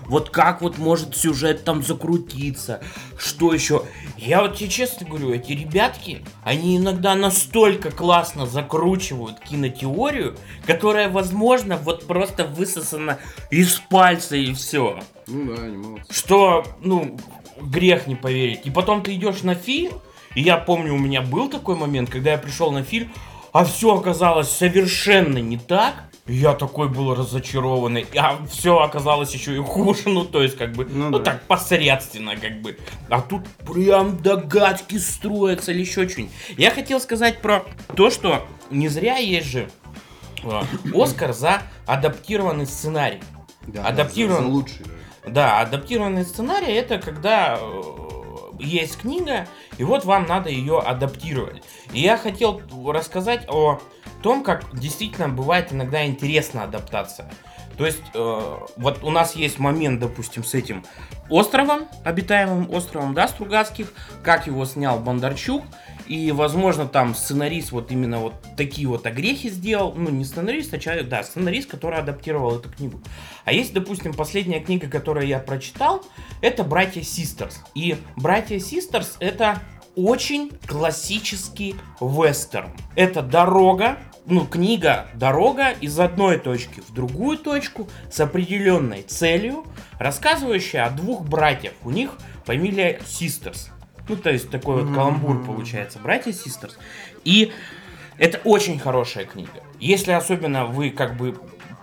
[0.07, 2.81] вот как вот может сюжет там закрутиться,
[3.17, 3.83] что еще.
[4.17, 10.35] Я вот тебе честно говорю, эти ребятки, они иногда настолько классно закручивают кинотеорию,
[10.65, 13.19] которая, возможно, вот просто высосана
[13.51, 16.13] из пальца и все Ну да, они молодцы.
[16.13, 17.17] что, ну,
[17.59, 18.61] грех не поверить.
[18.65, 19.93] И потом ты идешь на фильм,
[20.35, 23.11] и я помню, у меня был такой момент, когда я пришел на фильм,
[23.51, 26.05] а все оказалось совершенно не так.
[26.25, 30.85] Я такой был разочарованный, а все оказалось еще и хуже, ну то есть как бы,
[30.85, 31.23] Ну ну, да.
[31.31, 32.77] так посредственно как бы.
[33.09, 36.33] А тут прям догадки строятся или еще что-нибудь.
[36.57, 37.65] Я хотел сказать про
[37.97, 39.69] то, что не зря есть же
[40.43, 40.61] э,
[40.93, 43.19] Оскар за адаптированный сценарий.
[43.67, 44.37] Да, Адаптирован.
[44.37, 44.85] За, за лучший,
[45.25, 45.31] да.
[45.31, 47.81] Да, адаптированный сценарий это когда э,
[48.59, 49.47] есть книга,
[49.77, 51.63] и вот вам надо ее адаптировать.
[51.93, 53.79] И я хотел рассказать о
[54.21, 57.29] том, как действительно бывает иногда интересна адаптация.
[57.77, 60.83] То есть, э, вот у нас есть момент, допустим, с этим
[61.29, 63.91] островом, обитаемым островом, да, Стругацких,
[64.23, 65.63] как его снял Бондарчук,
[66.07, 70.79] и, возможно, там сценарист вот именно вот такие вот огрехи сделал, ну, не сценарист, а
[70.79, 73.01] человек, да, сценарист, который адаптировал эту книгу.
[73.45, 76.03] А есть, допустим, последняя книга, которую я прочитал,
[76.41, 77.61] это «Братья Систерс».
[77.75, 79.61] И «Братья Систерс» это
[79.95, 82.71] очень классический вестерн.
[82.95, 89.65] Это дорога, ну, книга «Дорога» из одной точки в другую точку с определенной целью,
[89.99, 91.73] рассказывающая о двух братьях.
[91.83, 93.72] У них фамилия Систерс.
[94.07, 95.99] Ну, то есть такой вот каламбур получается.
[95.99, 96.77] Братья Систерс.
[97.23, 97.51] И
[98.17, 99.63] это очень хорошая книга.
[99.79, 101.35] Если особенно вы как бы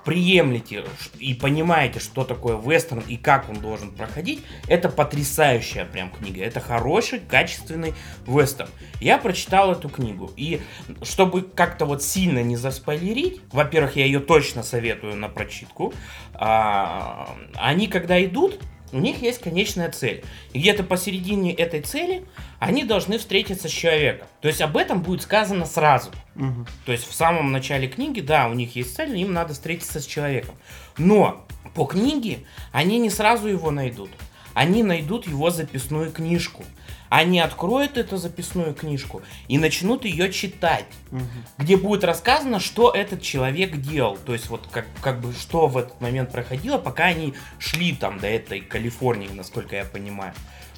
[0.05, 0.85] приемлете
[1.19, 6.43] и понимаете, что такое вестерн и как он должен проходить, это потрясающая прям книга.
[6.43, 7.95] Это хороший, качественный
[8.27, 8.71] вестерн.
[9.01, 10.33] Я прочитал эту книгу.
[10.37, 10.61] И
[11.03, 15.93] чтобы как-то вот сильно не заспойлерить, во-первых, я ее точно советую на прочитку.
[16.35, 18.59] а, они когда идут,
[18.93, 20.25] у них есть конечная цель.
[20.53, 22.25] И где-то посередине этой цели
[22.59, 24.27] они должны встретиться с человеком.
[24.41, 26.11] То есть об этом будет сказано сразу.
[26.35, 26.67] Мгм.
[26.85, 30.07] То есть в самом начале книги, да, у них есть цель, им надо встретиться с
[30.07, 30.55] человеком.
[30.99, 32.41] Но по книге
[32.73, 34.11] они не сразу его найдут.
[34.55, 36.65] Они найдут его записную книжку.
[37.11, 41.29] Они откроют эту записную книжку и начнут ее читать Мгм.
[41.59, 44.17] где будет рассказано, что этот человек делал.
[44.17, 48.21] То есть вот как, как бы что в этот момент проходило, пока они шли там
[48.21, 50.33] до этой Калифорнии, насколько я понимаю.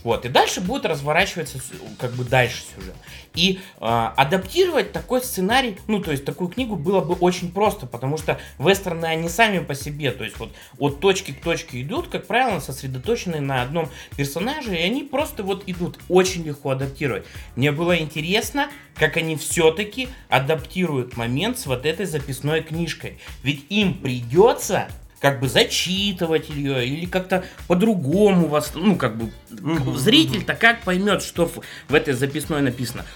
[0.04, 1.58] Вот, и дальше будет разворачиваться
[1.98, 2.94] как бы дальше сюжет.
[3.34, 8.18] И а, адаптировать такой сценарий, ну, то есть такую книгу было бы очень просто, потому
[8.18, 12.26] что вестерны, они сами по себе, то есть вот от точки к точке идут, как
[12.26, 15.98] правило, сосредоточены на одном персонаже, и они просто вот идут.
[16.08, 17.24] Очень легко адаптировать.
[17.56, 23.18] Мне было интересно, как они все-таки адаптируют момент с вот этой записной книжкой.
[23.42, 24.88] Ведь им придется
[25.22, 31.22] как бы зачитывать ее или как-то по-другому вас, ну как бы Мгм, зритель-то как поймет,
[31.22, 33.06] что в, в этой записной написано.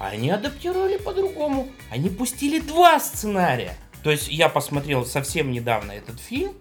[0.00, 1.68] А Они адаптировали по-другому.
[1.90, 3.76] Они пустили два сценария.
[4.02, 6.52] То есть я посмотрел совсем недавно этот фильм.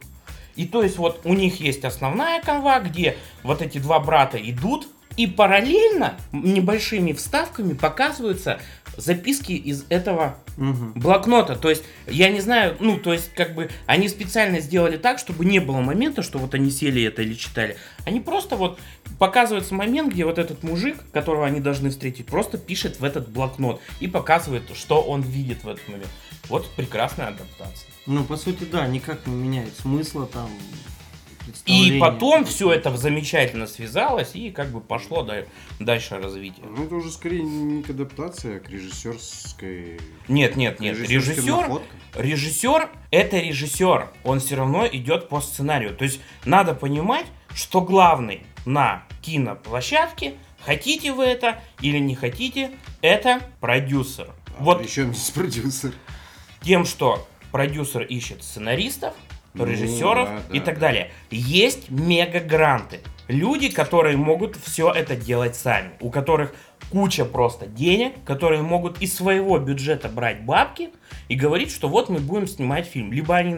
[0.56, 4.88] И то есть вот у них есть основная канва, где вот эти два брата идут,
[5.18, 8.60] и параллельно небольшими вставками показываются
[8.98, 10.94] записки из этого Мгм.
[10.94, 11.56] блокнота.
[11.56, 15.44] То есть, я не знаю, ну, то есть, как бы, они специально сделали так, чтобы
[15.44, 17.78] не было момента, что вот они сели это или читали.
[18.06, 18.80] Они просто вот
[19.18, 23.82] показывается момент, где вот этот мужик, которого они должны встретить, просто пишет в этот блокнот
[24.00, 26.12] и показывает, что он видит в этот момент.
[26.48, 27.90] Вот прекрасная адаптация.
[28.06, 30.50] Ну, по сути, да, никак не меняет смысла там.
[31.66, 35.44] И потом все это замечательно связалось и как бы пошло да-
[35.80, 36.66] дальше развитие.
[36.66, 40.00] Ну, это уже скорее не к адаптации, а к режиссерской...
[40.28, 40.98] Нет, нет, нет.
[40.98, 41.82] Режиссер,
[42.16, 44.10] режиссер это режиссер.
[44.24, 45.96] Он все равно идет по сценарию.
[45.96, 52.72] То есть надо понимать, что главный на киноплощадке, хотите вы это или не хотите,
[53.02, 54.30] это продюсер.
[54.58, 55.94] А Вот Причем здесь продюсер.
[56.62, 59.14] тем, что продюсер ищет сценаристов,
[59.54, 60.82] Ну, режиссеров да, и да, так да.
[60.88, 61.12] далее.
[61.30, 63.00] Есть мега-гранты.
[63.28, 66.54] Люди, которые могут все это делать сами, у которых
[66.90, 70.90] куча просто денег, которые могут из своего бюджета брать бабки
[71.30, 73.14] и говорить, что вот мы будем снимать фильм.
[73.14, 73.56] Либо они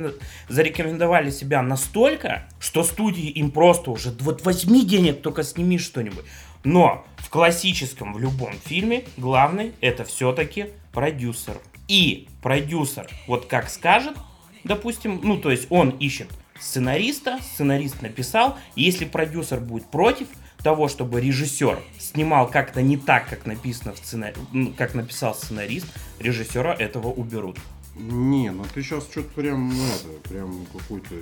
[0.48, 6.26] зарекомендовали себя настолько, что студии им просто уже вот возьми денег, только сними что-нибудь.
[6.64, 11.58] Но в классическом, в любом фильме, главный это все-таки продюсер.
[11.88, 14.16] И продюсер, вот как скажет,
[14.64, 16.28] допустим, ну то есть он ищет
[16.60, 20.28] сценариста, сценарист написал, и если продюсер будет против
[20.64, 25.88] того, чтобы режиссер снимал как-то не так, как написано в сценарии, как написал сценарист,
[26.20, 27.58] режиссера этого уберут.
[27.96, 31.16] Не, ну ты сейчас что-то прям, ну, это, прям какую-то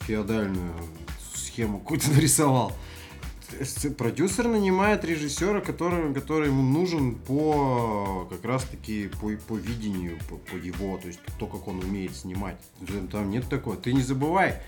[0.00, 0.72] феодальную
[1.34, 2.72] схему какую-то нарисовал.
[3.96, 10.36] Продюсер нанимает режиссера, который, который ему нужен по как раз таки по, по видению, по,
[10.36, 12.56] по его, то есть то, как он умеет снимать.
[13.10, 13.76] Там нет такого.
[13.76, 14.60] Ты не забывай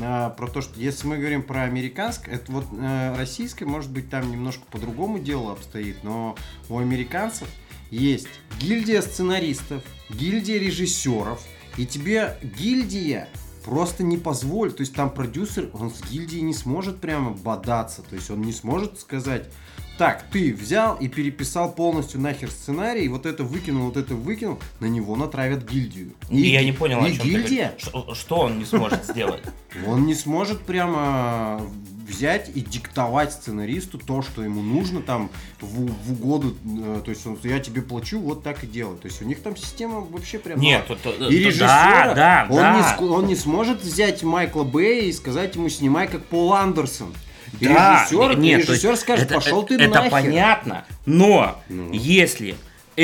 [0.00, 4.08] а, про то, что если мы говорим про американское, это вот э, российское, может быть,
[4.08, 6.36] там немножко по-другому дело обстоит, но
[6.68, 7.48] у американцев
[7.90, 8.28] есть
[8.60, 11.42] гильдия сценаристов, гильдия режиссеров,
[11.76, 13.28] и тебе гильдия
[13.68, 18.14] просто не позволит, то есть там продюсер, он с гильдией не сможет прямо бодаться, то
[18.14, 19.50] есть он не сможет сказать,
[19.98, 24.58] так, ты взял и переписал полностью нахер сценарий, и вот это выкинул, вот это выкинул,
[24.80, 26.12] на него натравят гильдию.
[26.30, 27.82] И я не понял, о и чем ты гильдия, говоришь.
[27.82, 29.42] Что, что он не сможет сделать?
[29.86, 31.60] он не сможет прямо
[32.08, 35.30] взять и диктовать сценаристу то, что ему нужно там
[35.60, 38.96] в, в угоду, э, то есть он, я тебе плачу, вот так и делай.
[38.96, 40.58] То есть у них там система вообще прям...
[40.58, 42.96] Нет, то- то- И режиссера, да, да, он, да.
[43.00, 47.14] Не, он не сможет взять Майкла Бэя и сказать ему снимай как Пол Андерсон.
[47.60, 50.00] И Да, режиссер, нет, режиссер скажет, это- пошел ты это, нахер.
[50.02, 51.92] Это понятно, но Ну.
[51.92, 52.56] если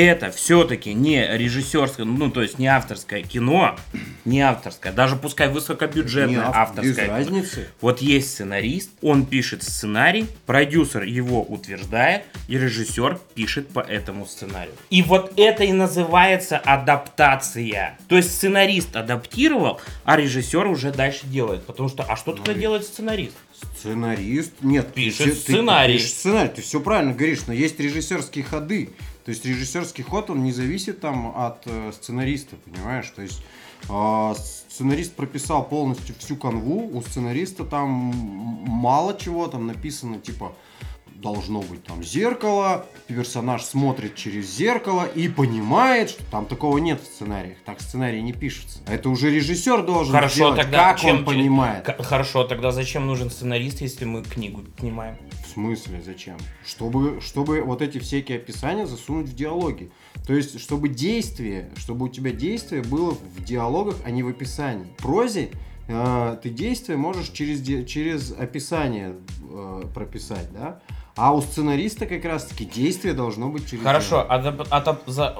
[0.03, 3.75] это все-таки не режиссерское, ну то есть не авторское кино,
[4.25, 7.05] не авторское, даже пускай высокобюджетное Не, ав- авторское.
[7.05, 7.67] Без разницы.
[7.81, 14.73] Вот есть сценарист, он пишет сценарий, продюсер его утверждает, и режиссер пишет по этому сценарию.
[14.89, 17.97] И вот это и называется адаптация.
[18.07, 21.65] То есть сценарист адаптировал, а режиссер уже дальше делает.
[21.65, 23.35] Потому что, а что тогда делает сценарист?
[23.79, 25.93] Сценарист, нет, ты Пишет ты- ты сценарий.
[25.93, 28.89] пишешь сценарий, ты все правильно говоришь, но есть режиссерские ходы.
[29.25, 33.09] То есть режиссерский ход, он не зависит там от э, сценариста, понимаешь?
[33.09, 33.41] То есть
[33.89, 34.33] э,
[34.69, 40.53] сценарист прописал полностью всю канву, у сценариста там мало чего там написано, типа
[41.15, 47.05] должно быть там зеркало, персонаж смотрит через зеркало и понимает, что там такого нет в
[47.05, 48.79] сценариях, так сценарий не пишется.
[48.85, 51.89] Это уже режиссер должен Хорошо, сделать, тогда как чем он понимает.
[51.99, 55.17] Хорошо, тогда зачем нужен сценарист, если мы книгу снимаем?
[55.55, 56.35] Смысле, зачем?
[56.65, 59.89] Чтобы, чтобы вот эти всякие описания засунуть в диалоги.
[60.27, 64.93] То есть, чтобы действие, чтобы у тебя действие было в диалогах, а не в описании.
[64.97, 65.51] В прозе
[65.87, 69.15] э, ты действие можешь через, через описание
[69.49, 70.81] э, прописать, да?
[71.15, 75.37] А у сценариста как раз-таки действие должно быть через Хорошо, адап- адап- за...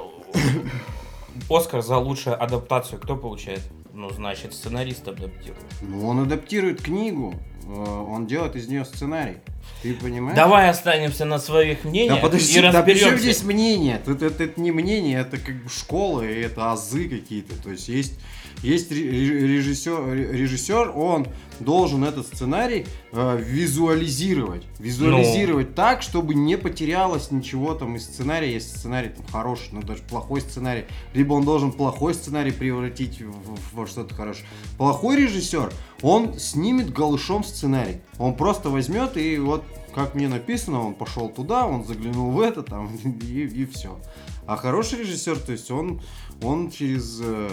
[1.50, 3.60] Оскар за лучшую адаптацию кто получает?
[3.92, 5.60] Ну, значит, сценарист адаптирует.
[5.82, 7.34] Ну, он адаптирует книгу,
[7.68, 9.36] он делает из нее сценарий.
[9.82, 10.36] Ты понимаешь?
[10.36, 13.18] Давай останемся на своих мнениях Да подожди, и да разберемся.
[13.18, 14.00] здесь мнение?
[14.04, 17.60] Тут это, это не мнение, это как бы школа, и это азы какие-то.
[17.62, 18.14] То есть есть,
[18.62, 21.26] есть ре- ре- режиссер, ре- режиссер, он
[21.60, 24.64] должен этот сценарий э, визуализировать.
[24.78, 30.02] Визуализировать так, чтобы не потерялось ничего там из сценария, если сценарий там хороший, но даже
[30.02, 30.84] плохой сценарий.
[31.14, 34.46] Либо он должен плохой сценарий превратить в, во что-то хорошее.
[34.76, 38.00] Плохой режиссер, он снимет голышом сценарий.
[38.18, 42.62] Он просто возьмет и вот как мне написано, он пошел туда, он заглянул в это
[42.62, 43.98] там и, все.
[44.46, 46.02] А хороший режиссер, то есть он,
[46.42, 47.48] он через э,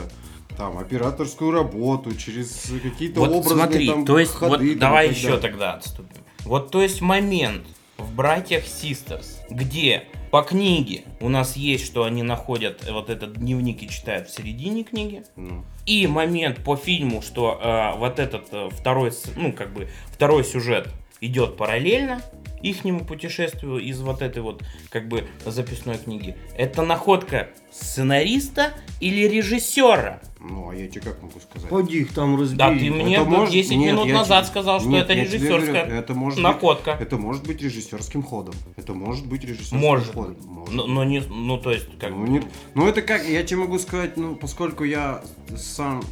[0.55, 5.09] там операторскую работу, через какие-то Вот образные смотри, там то есть, ходы вот там давай
[5.09, 5.41] еще далее.
[5.41, 6.23] тогда отступим.
[6.45, 7.65] Вот то есть момент
[7.97, 13.33] в «Братьях Систерс», где по книге у нас есть, что они находят э, вот этот
[13.33, 18.47] дневник и читают в середине книги, Ну, и момент по фильму, что э, вот этот
[18.51, 20.89] э, второй, ну как бы второй сюжет
[21.21, 22.21] идет параллельно,
[22.63, 26.35] ихнему путешествию из вот этой вот как бы записной книги.
[26.57, 30.21] Это находка сценариста или режиссера?
[30.45, 31.69] Ну, а я тебе как могу сказать?
[31.69, 32.57] Поди их там разбери.
[32.57, 35.85] Да, ты мне Это может- 10 нет, минут назад тебе- сказал, что Нет, это режиссерская
[35.85, 36.91] говорю, это может быть- находка.
[36.99, 38.53] Это может быть режиссерским ходом.
[38.75, 40.13] Это может быть режиссерским Может.
[40.13, 40.35] ходом.
[40.45, 40.73] Может.
[40.75, 42.43] Но, но не, ну то есть как Ну, бы- нет.
[42.73, 45.23] Ну, это как, я тебе могу сказать, ну, поскольку я
[45.57, 46.03] сам,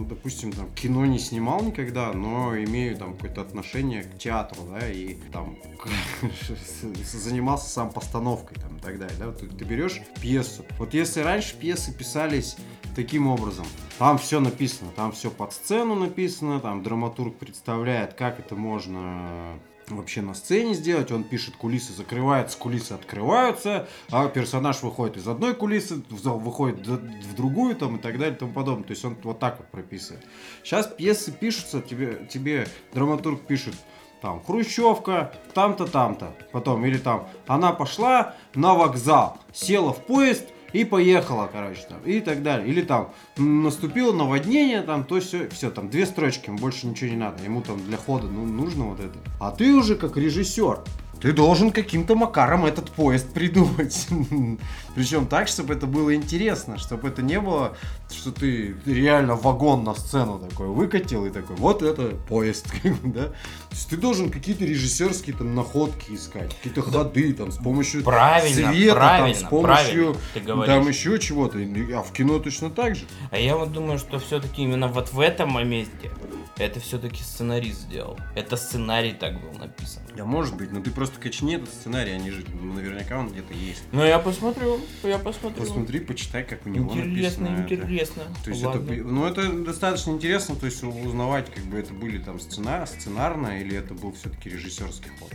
[0.00, 5.14] допустим, там, кино не снимал никогда, но имею там какое-то отношение к театру, да, и
[5.32, 5.56] там
[7.12, 10.64] занимался сам постановкой там и так далее, да, ты, ты берешь пьесу.
[10.78, 12.56] Вот если раньше пьесы писались
[12.96, 13.66] таким образом,
[13.98, 20.20] там все написано, там все под сцену написано, там драматург представляет, как это можно вообще
[20.20, 21.12] на сцене сделать.
[21.12, 27.76] Он пишет, кулисы закрываются, кулисы открываются, а персонаж выходит из одной кулисы, выходит в другую
[27.76, 28.84] там и так далее и тому подобное.
[28.84, 30.26] То есть он вот так вот прописывает.
[30.64, 33.74] Сейчас пьесы пишутся, тебе, тебе драматург пишет,
[34.20, 36.34] там, Хрущевка, там-то, там-то.
[36.50, 42.20] Потом, или там, она пошла на вокзал, села в поезд и поехала, короче, там, и
[42.20, 42.68] так далее.
[42.68, 47.42] Или там, наступило наводнение, там, то все, все, там, две строчки, больше ничего не надо.
[47.42, 49.18] Ему там для хода, ну, нужно вот это.
[49.40, 50.80] А ты уже как режиссер,
[51.20, 54.06] ты должен каким-то макаром этот поезд придумать.
[54.94, 57.76] Причем так, чтобы это было интересно, чтобы это не было,
[58.10, 62.72] что ты реально вагон на сцену такой выкатил и такой, вот это поезд,
[63.04, 63.26] да.
[63.26, 63.34] То
[63.72, 68.94] есть ты должен какие-то режиссерские там находки искать, какие-то ходы там с помощью Правильно, света,
[68.94, 71.58] правильно, там, с помощью правильно там еще чего-то.
[71.58, 73.06] А в кино точно так же.
[73.30, 76.10] А я вот думаю, что все-таки именно вот в этом моменте
[76.58, 78.18] это все-таки сценарист сделал.
[78.34, 80.02] Это сценарий так был написан.
[80.16, 83.82] Да, может быть, но ты просто качни этот сценарий, они же, наверняка он где-то есть.
[83.92, 85.62] Ну я посмотрю, я посмотрю.
[85.62, 87.64] Посмотри, почитай, как у него Интересно, написано.
[87.66, 87.74] это.
[87.84, 88.22] интересно.
[88.44, 88.94] То есть это, Ладно.
[89.04, 93.76] ну, это достаточно интересно, то есть узнавать, как бы это были там сцена, сценарно или
[93.76, 95.32] это был все-таки режиссерский ход.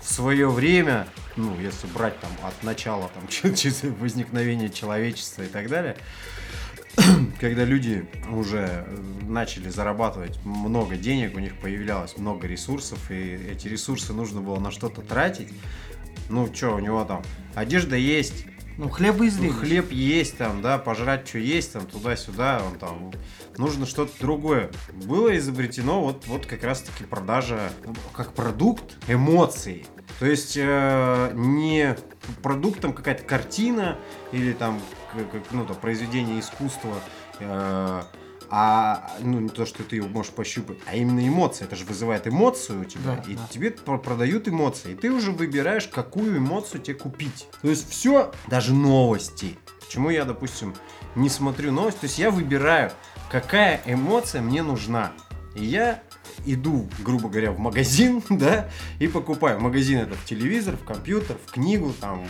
[0.00, 1.06] В свое время,
[1.36, 3.24] ну, если брать там от начала там
[4.00, 5.96] возникновения человечества и так далее,
[7.40, 13.68] когда люди уже э, начали зарабатывать много денег, у них появлялось много ресурсов, и эти
[13.68, 15.48] ресурсы нужно было на что-то тратить.
[16.28, 17.22] Ну, что, у него там
[17.54, 22.62] одежда есть, Ну, хлеба и ну, хлеб есть там, да, пожрать что есть там, туда-сюда,
[22.66, 23.12] он там,
[23.56, 24.70] нужно что-то другое.
[24.92, 29.86] Было изобретено вот, вот как раз-таки продажа ну, как продукт эмоций.
[30.18, 31.96] То есть э, не
[32.42, 33.98] продуктом какая-то картина
[34.32, 34.80] или там,
[35.30, 36.94] как, ну, там произведение искусства,
[37.40, 38.02] э,
[38.50, 41.64] а ну не то, что ты его можешь пощупать, а именно эмоции.
[41.64, 43.16] Это же вызывает эмоцию у тебя.
[43.16, 43.48] Да, и да.
[43.50, 44.92] тебе про- продают эмоции.
[44.92, 47.48] И ты уже выбираешь, какую эмоцию тебе купить.
[47.62, 49.58] То есть все, даже новости.
[49.80, 50.74] Почему я, допустим,
[51.14, 52.00] не смотрю новости?
[52.00, 52.92] То есть я выбираю,
[53.30, 55.12] какая эмоция мне нужна.
[55.54, 56.02] И я
[56.46, 59.60] иду, грубо говоря, в магазин, да, и покупаю.
[59.60, 62.26] Магазин это в телевизор, в компьютер, в книгу, там,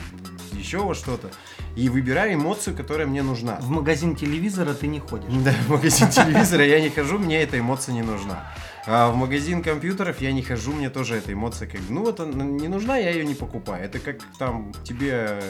[0.55, 1.30] еще во что-то.
[1.76, 3.57] И выбираю эмоцию, которая мне нужна.
[3.61, 5.32] В магазин телевизора ты не ходишь.
[5.44, 8.44] Да, в магазин телевизора я не хожу, мне эта эмоция не нужна.
[8.86, 12.20] А в магазин компьютеров я не хожу, мне тоже эта эмоция как бы, ну вот
[12.20, 13.82] она не нужна, я ее не покупаю.
[13.82, 15.40] Это как там тебе,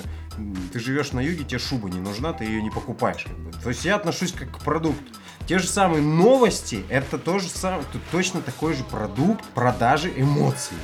[0.73, 3.25] ты живешь на юге, тебе шуба не нужна, ты ее не покупаешь.
[3.25, 3.51] как бы.
[3.53, 5.03] То есть я отношусь как к продукту.
[5.47, 10.77] Те же самые новости, это тоже самое, тут точно такой же продукт продажи эмоций.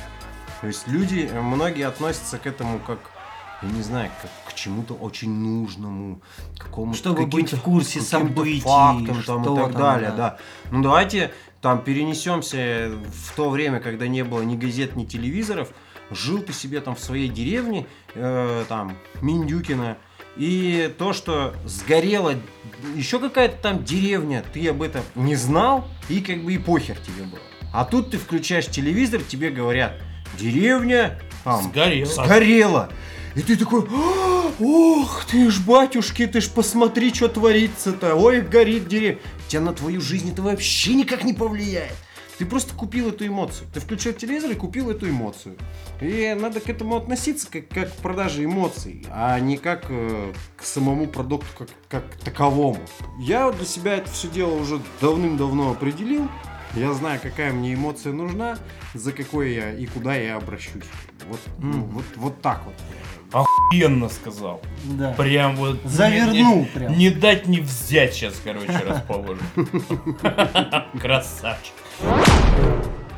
[0.59, 2.99] То есть люди, э, многие относятся к этому как,
[3.61, 6.21] я не знаю, как к чему-то очень нужному,
[6.57, 10.15] какому-то Чтобы быть в курсе событий, фактам там, и так там, далее, да.
[10.17, 10.37] да.
[10.71, 11.31] Ну давайте
[11.61, 15.69] там перенесемся в то время, когда не было ни газет, ни телевизоров.
[16.09, 17.85] Жил ты себе там в своей деревне,
[18.15, 19.97] э, там, Миндюкина,
[20.35, 22.35] и то, что сгорела
[22.95, 27.23] еще какая-то там деревня, ты об этом не знал, и как бы и похер тебе
[27.23, 27.39] было.
[27.73, 29.93] А тут ты включаешь телевизор, тебе говорят,
[30.37, 32.05] деревня там, Сгорела.
[32.05, 32.89] сгорела.
[33.35, 38.15] И ты такой, «А, ох ты ж, батюшки, ты ж посмотри, что творится-то.
[38.15, 39.19] Ой, горит деревня.
[39.47, 41.95] Тебя на твою жизнь это вообще никак не повлияет.
[42.37, 43.67] Ты просто купил эту эмоцию.
[43.71, 45.55] Ты включил телевизор и купил эту эмоцию.
[46.01, 50.63] И надо к этому относиться как, как к продаже эмоций, а не как э, к
[50.63, 52.79] самому продукту как, как таковому.
[53.19, 56.27] Я для себя это все дело уже давным-давно определил.
[56.73, 58.57] Я знаю, какая мне эмоция нужна,
[58.95, 60.85] за какой я и куда я обращусь.
[61.27, 62.73] Вот, ну, вот, вот так вот.
[63.31, 64.61] Охуенно сказал.
[64.83, 65.13] Да.
[65.13, 65.79] Прям вот...
[65.85, 66.97] Завернул не, прям.
[66.97, 69.45] Не дать не взять сейчас, короче, расположим.
[70.99, 71.73] Красавчик.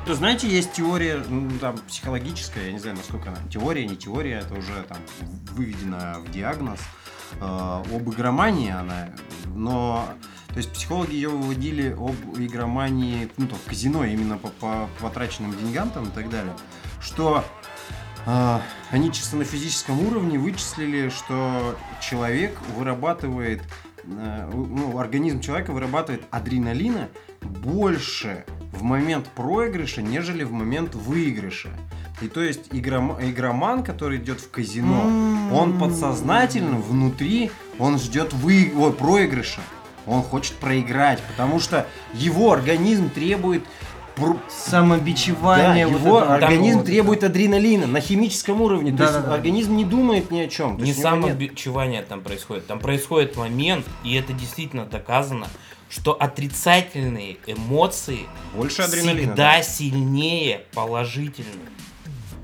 [0.06, 4.54] Знаете, есть теория, ну, там, психологическая, я не знаю, насколько она теория, не теория, это
[4.54, 4.98] уже там
[5.52, 6.80] выведено в диагноз.
[7.40, 9.10] э, об игромании она,
[9.46, 10.06] но
[10.50, 15.58] то есть психологи ее выводили об игромании, ну, то, в казино, именно по, по потраченным
[15.58, 16.54] деньгам там и так далее,
[17.02, 17.44] что
[18.26, 23.62] они чисто на физическом уровне вычислили, что человек вырабатывает,
[24.06, 27.10] а, ну, организм человека вырабатывает адреналина
[27.42, 31.70] больше в момент проигрыша, нежели в момент выигрыша.
[32.22, 38.72] И то есть игром, игроман, который идет в казино, он подсознательно внутри, он ждет вы,
[38.76, 39.62] ой, проигрыша.
[40.06, 43.64] Он хочет проиграть, потому что его организм требует
[44.50, 45.86] Самобичевание.
[45.86, 46.86] да, вот его это организм Вот.
[46.86, 48.92] требует адреналина на химическом уровне.
[48.92, 49.34] Да, то есть да, да.
[49.36, 50.78] организм не думает ни о чем.
[50.78, 52.68] Не него нет- самобичевание там происходит.
[52.68, 55.48] Там происходит момент, и это действительно доказано,
[55.90, 58.20] что отрицательные эмоции
[58.56, 59.20] Больше адреналина.
[59.34, 59.64] всегда да.
[59.64, 61.48] сильнее положительных.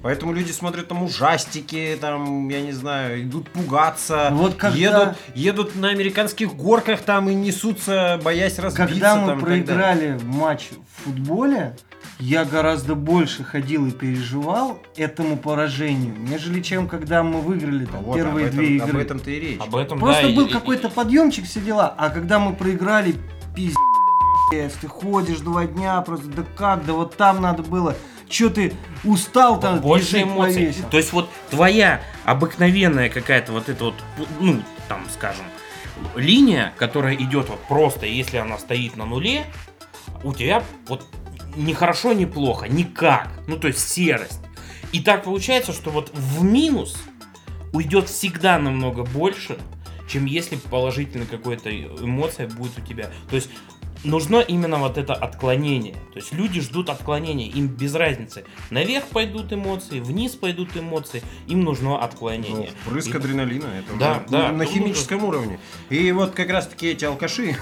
[0.02, 5.76] Поэтому люди смотрят там ужастики, там, я не знаю, идут пугаться, Вот когда- едут, едут
[5.76, 8.94] на американских горках там и несутся, боясь разбиться.
[8.94, 11.76] Когда мы там, проиграли матч в футболе,
[12.18, 18.16] я гораздо больше ходил и переживал этому поражению, нежели чем когда мы выиграли там, Вот,
[18.16, 19.02] первые об этом, две Об игры.
[19.02, 19.60] этом-то и речь.
[19.62, 21.94] Об этом, Просто да, был и- какой-то подъемчик, все дела.
[21.98, 23.16] А когда мы проиграли,
[23.54, 27.96] пиздец, ты ходишь два дня, просто да как, да вот там надо было.
[28.30, 28.74] Че ты
[29.04, 29.80] устал там?
[29.80, 30.66] больше эмоций.
[30.66, 30.90] повесил.
[30.90, 33.96] То есть вот твоя обыкновенная какая-то вот эта вот,
[34.40, 35.46] ну, там, скажем,
[36.16, 39.46] линия, которая идет вот просто, если она стоит на нуле,
[40.24, 41.06] у тебя вот
[41.56, 43.30] ни хорошо, ни плохо, никак.
[43.48, 44.40] Ну, то есть серость.
[44.92, 46.98] И так получается, что вот в минус
[47.74, 49.58] уйдет всегда намного больше,
[50.08, 53.10] чем если положительная какая-то эмоция будет у тебя.
[53.30, 53.50] То есть
[54.04, 55.94] нужно именно вот это отклонение.
[56.14, 58.46] То есть люди ждут отклонения, им без разницы.
[58.70, 62.72] Наверх пойдут эмоции, вниз пойдут эмоции, им нужно Ну, отклонение.
[62.86, 64.52] впрыск И- адреналина, это Да, уже да.
[64.52, 65.60] на Ну, химическом уровне.
[65.90, 67.54] И вот как раз таки эти алкаши,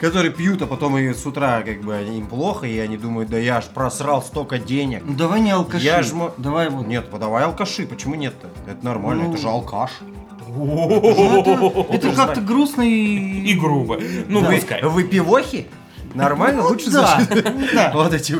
[0.00, 3.30] которые пьют, а потом и с утра как бы они- им плохо, и они думают,
[3.30, 5.02] да я ж просрал столько денег.
[5.04, 5.84] Ну давай не алкаши.
[5.84, 6.08] Я ж
[6.38, 6.86] Давай вот.
[6.86, 8.48] Нет, подавай алкаши, почему нет-то?
[8.70, 9.32] Это нормально, Ну.
[9.32, 9.90] это же алкаш.
[10.48, 13.50] Ну, это, как-то грустно и...
[13.50, 13.98] И грубо.
[14.28, 14.82] Ну, Вы, пускай.
[14.82, 15.66] выпивохи?
[16.14, 17.20] Нормально, Ну, лучше да,
[17.74, 17.92] да.
[17.94, 18.34] Вот эти,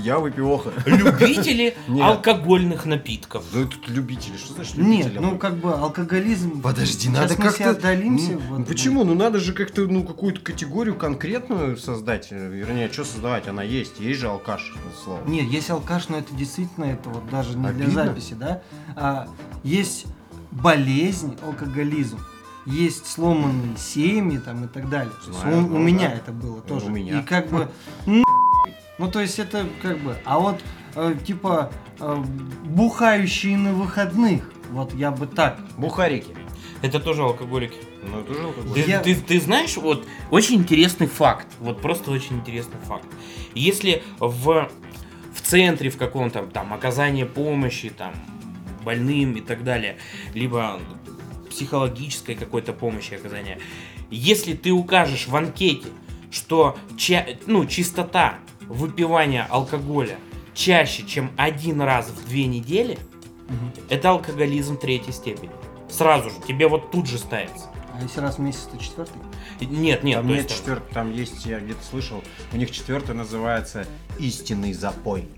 [0.00, 0.72] я выпивоха.
[0.84, 2.04] Любители Нет.
[2.04, 3.44] алкогольных напитков.
[3.52, 5.18] Да тут любители, что значит Нет, любители?
[5.18, 6.60] ну как бы алкоголизм...
[6.60, 7.70] Подожди, надо как-то...
[7.70, 8.32] отдалимся.
[8.32, 9.04] Ну, вот, почему?
[9.04, 12.30] Ну надо же как-то, ну, какую-то категорию конкретную создать.
[12.30, 13.48] Вернее, что создавать?
[13.48, 13.98] Она есть.
[14.00, 15.20] Есть же алкаш, слово.
[15.26, 19.26] Нет, есть алкаш, но это действительно это вот даже не для записи, да.
[19.62, 20.06] Есть
[20.54, 22.18] болезнь, алкоголизм.
[22.66, 25.12] Есть сломанные семьи там и так далее.
[25.24, 26.14] То есть Знаю, у, у ну меня да.
[26.14, 26.88] это было У тоже.
[26.90, 27.20] меня.
[27.20, 27.68] И как бы
[28.06, 28.24] ну,
[28.98, 30.16] ну то есть это как бы.
[30.24, 30.60] А вот
[30.94, 32.24] э, типа э,
[32.64, 34.50] бухающие на выходных.
[34.70, 35.58] Вот я бы так.
[35.76, 36.34] Бухарики.
[36.80, 37.76] Это тоже алкоголики.
[38.02, 38.78] Ну, это же Ты, алкоголь.
[38.86, 41.46] Я- ты- ты знаешь, вот очень интересный факт.
[41.60, 43.06] Вот просто очень интересный факт.
[43.54, 44.68] Если в,
[45.34, 48.12] в центре в каком-то там оказании помощи там
[48.84, 49.96] больным и так далее,
[50.34, 50.80] либо
[51.50, 53.58] психологической какой-то помощи оказания,
[54.10, 55.88] если ты укажешь в анкете,
[56.30, 60.18] что ча- ну, чистота выпивания алкоголя
[60.52, 62.98] чаще, чем один раз в две недели,
[63.88, 65.50] это алкоголизм третьей степени.
[65.90, 67.70] Сразу же, тебе вот тут же ставится.
[67.92, 69.14] А если раз в месяц, то четвертый?
[69.60, 73.86] Нет, нет, Там нет четвертый, там есть, я где-то слышал, у них четвертый называется
[74.18, 75.28] истинный запой.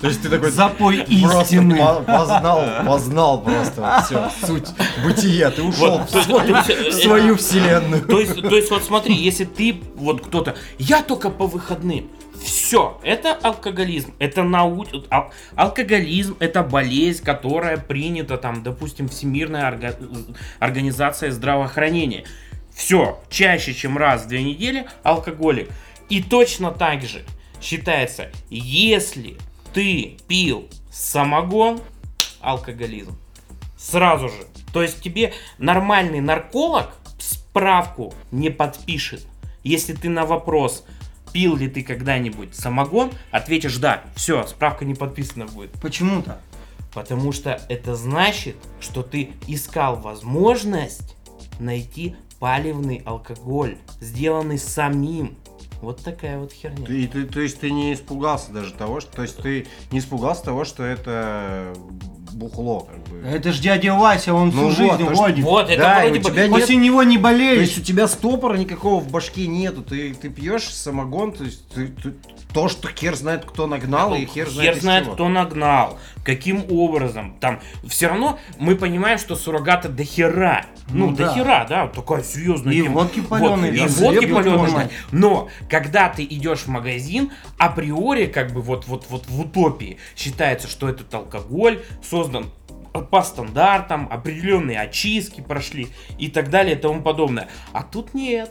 [0.00, 1.76] То есть ты такой Запой истины.
[1.78, 4.68] по- познал, познал просто все, суть
[5.04, 8.02] бытия, ты ушел в в э, свою вселенную.
[8.02, 12.08] То есть, то есть, вот смотри, если ты, вот кто-то, я только по выходным,
[12.42, 14.86] все, это алкоголизм, это нау...
[15.10, 19.96] ал- алкоголизм, это болезнь, которая принята там, допустим, Всемирная орга-
[20.60, 22.24] организация здравоохранения.
[22.76, 25.70] Все, чаще, чем раз в две недели алкоголик.
[26.10, 27.24] И точно так же
[27.60, 29.38] считается, если
[29.72, 31.80] ты пил самогон,
[32.42, 33.18] алкоголизм.
[33.78, 34.46] Сразу же.
[34.74, 39.26] То есть тебе нормальный нарколог справку не подпишет.
[39.64, 40.84] Если ты на вопрос,
[41.32, 45.72] пил ли ты когда-нибудь самогон, ответишь да, все, справка не подписана будет.
[45.80, 46.42] Почему-то.
[46.92, 51.16] Потому что это значит, что ты искал возможность
[51.58, 55.36] найти палевный алкоголь, сделанный самим.
[55.82, 56.86] Вот такая вот херня.
[56.86, 60.44] Ты, ты- то есть ты не испугался даже того, что, то есть ты не испугался
[60.44, 61.74] того, что это
[62.36, 63.26] бухло, как бы.
[63.26, 65.44] Это ж дядя Вася, он Ну всю вот, жизнь то, водит.
[65.44, 66.30] Вот, это Да, вроде у бы...
[66.30, 67.60] тебя нет- После него не То болеешь.
[67.60, 71.88] есть у тебя стопора никакого в башке нету, ты, ты пьешь самогон, то есть ты-
[71.88, 72.14] ты-
[72.52, 75.14] то, что хер знает, кто нагнал, и хер знает, из знает, чего.
[75.14, 77.36] кто нагнал, каким образом.
[77.40, 80.64] Там все равно мы понимаем, что суррогата до хера.
[80.88, 81.34] Ну, Ну до да.
[81.34, 83.02] хера, да, такая серьезная И тема.
[83.02, 84.90] водки палёной, Вот, и водки мать.
[85.10, 90.68] Но когда ты идешь в магазин, априори, как бы вот, вот, вот в утопии считается,
[90.68, 92.25] что этот алкоголь создан
[93.10, 97.48] по стандартам, определенные очистки прошли и так далее и тому подобное.
[97.72, 98.50] А тут нет.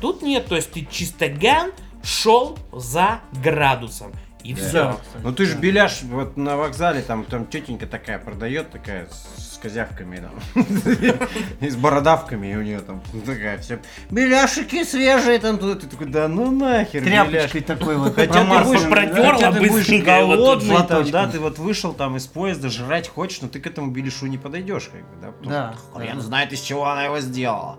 [0.00, 1.72] Тут нет, то есть ты чистоган
[2.02, 4.12] шел за градусом.
[4.46, 5.00] И Да, все.
[5.22, 10.18] Ну ты же беляш вот на вокзале, там, там тетенька такая продает, такая с козявками
[10.18, 10.64] там,
[11.60, 13.80] и с бородавками, и у нее там такая все,
[14.10, 17.02] беляшики свежие там, тут, ты такой, да ну нахер.
[17.02, 18.14] Тряпочкой такой вот.
[18.14, 22.16] Хотя ты будешь, протерла хотя ты будешь тут голодный, там, да, ты вот вышел там
[22.16, 25.50] из поезда, жрать хочешь, но ты к этому беляшу не подойдешь, как бы, да, потому
[25.50, 27.78] Да, что хрен знает, из чего она его сделала.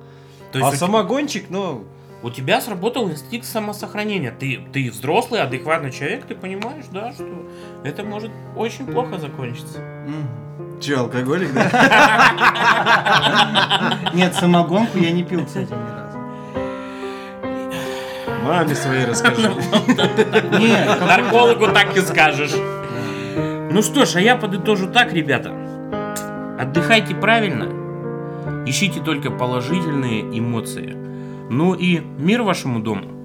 [0.52, 1.86] То А есть самогончик, ну,
[2.24, 4.32] у тебя сработал инстинкт самосохранения.
[4.38, 7.26] Ты, ты взрослый, адекватный человек, ты понимаешь, да, что
[7.84, 9.80] это может очень плохо закончиться.
[9.80, 10.80] Мгм.
[10.82, 11.70] че, алкоголик, да?
[14.14, 16.18] Нет, самогонку я не пил, кстати, ни разу.
[18.44, 19.42] Маме своей расскажи.
[20.60, 22.54] Нет, какой-то- Наркологу так и скажешь.
[23.70, 25.52] Ну что ж, а я подытожу так, ребята.
[26.60, 27.68] Отдыхайте правильно.
[28.66, 30.96] Ищите только положительные эмоции.
[31.50, 33.17] Ну и мир вашему дому.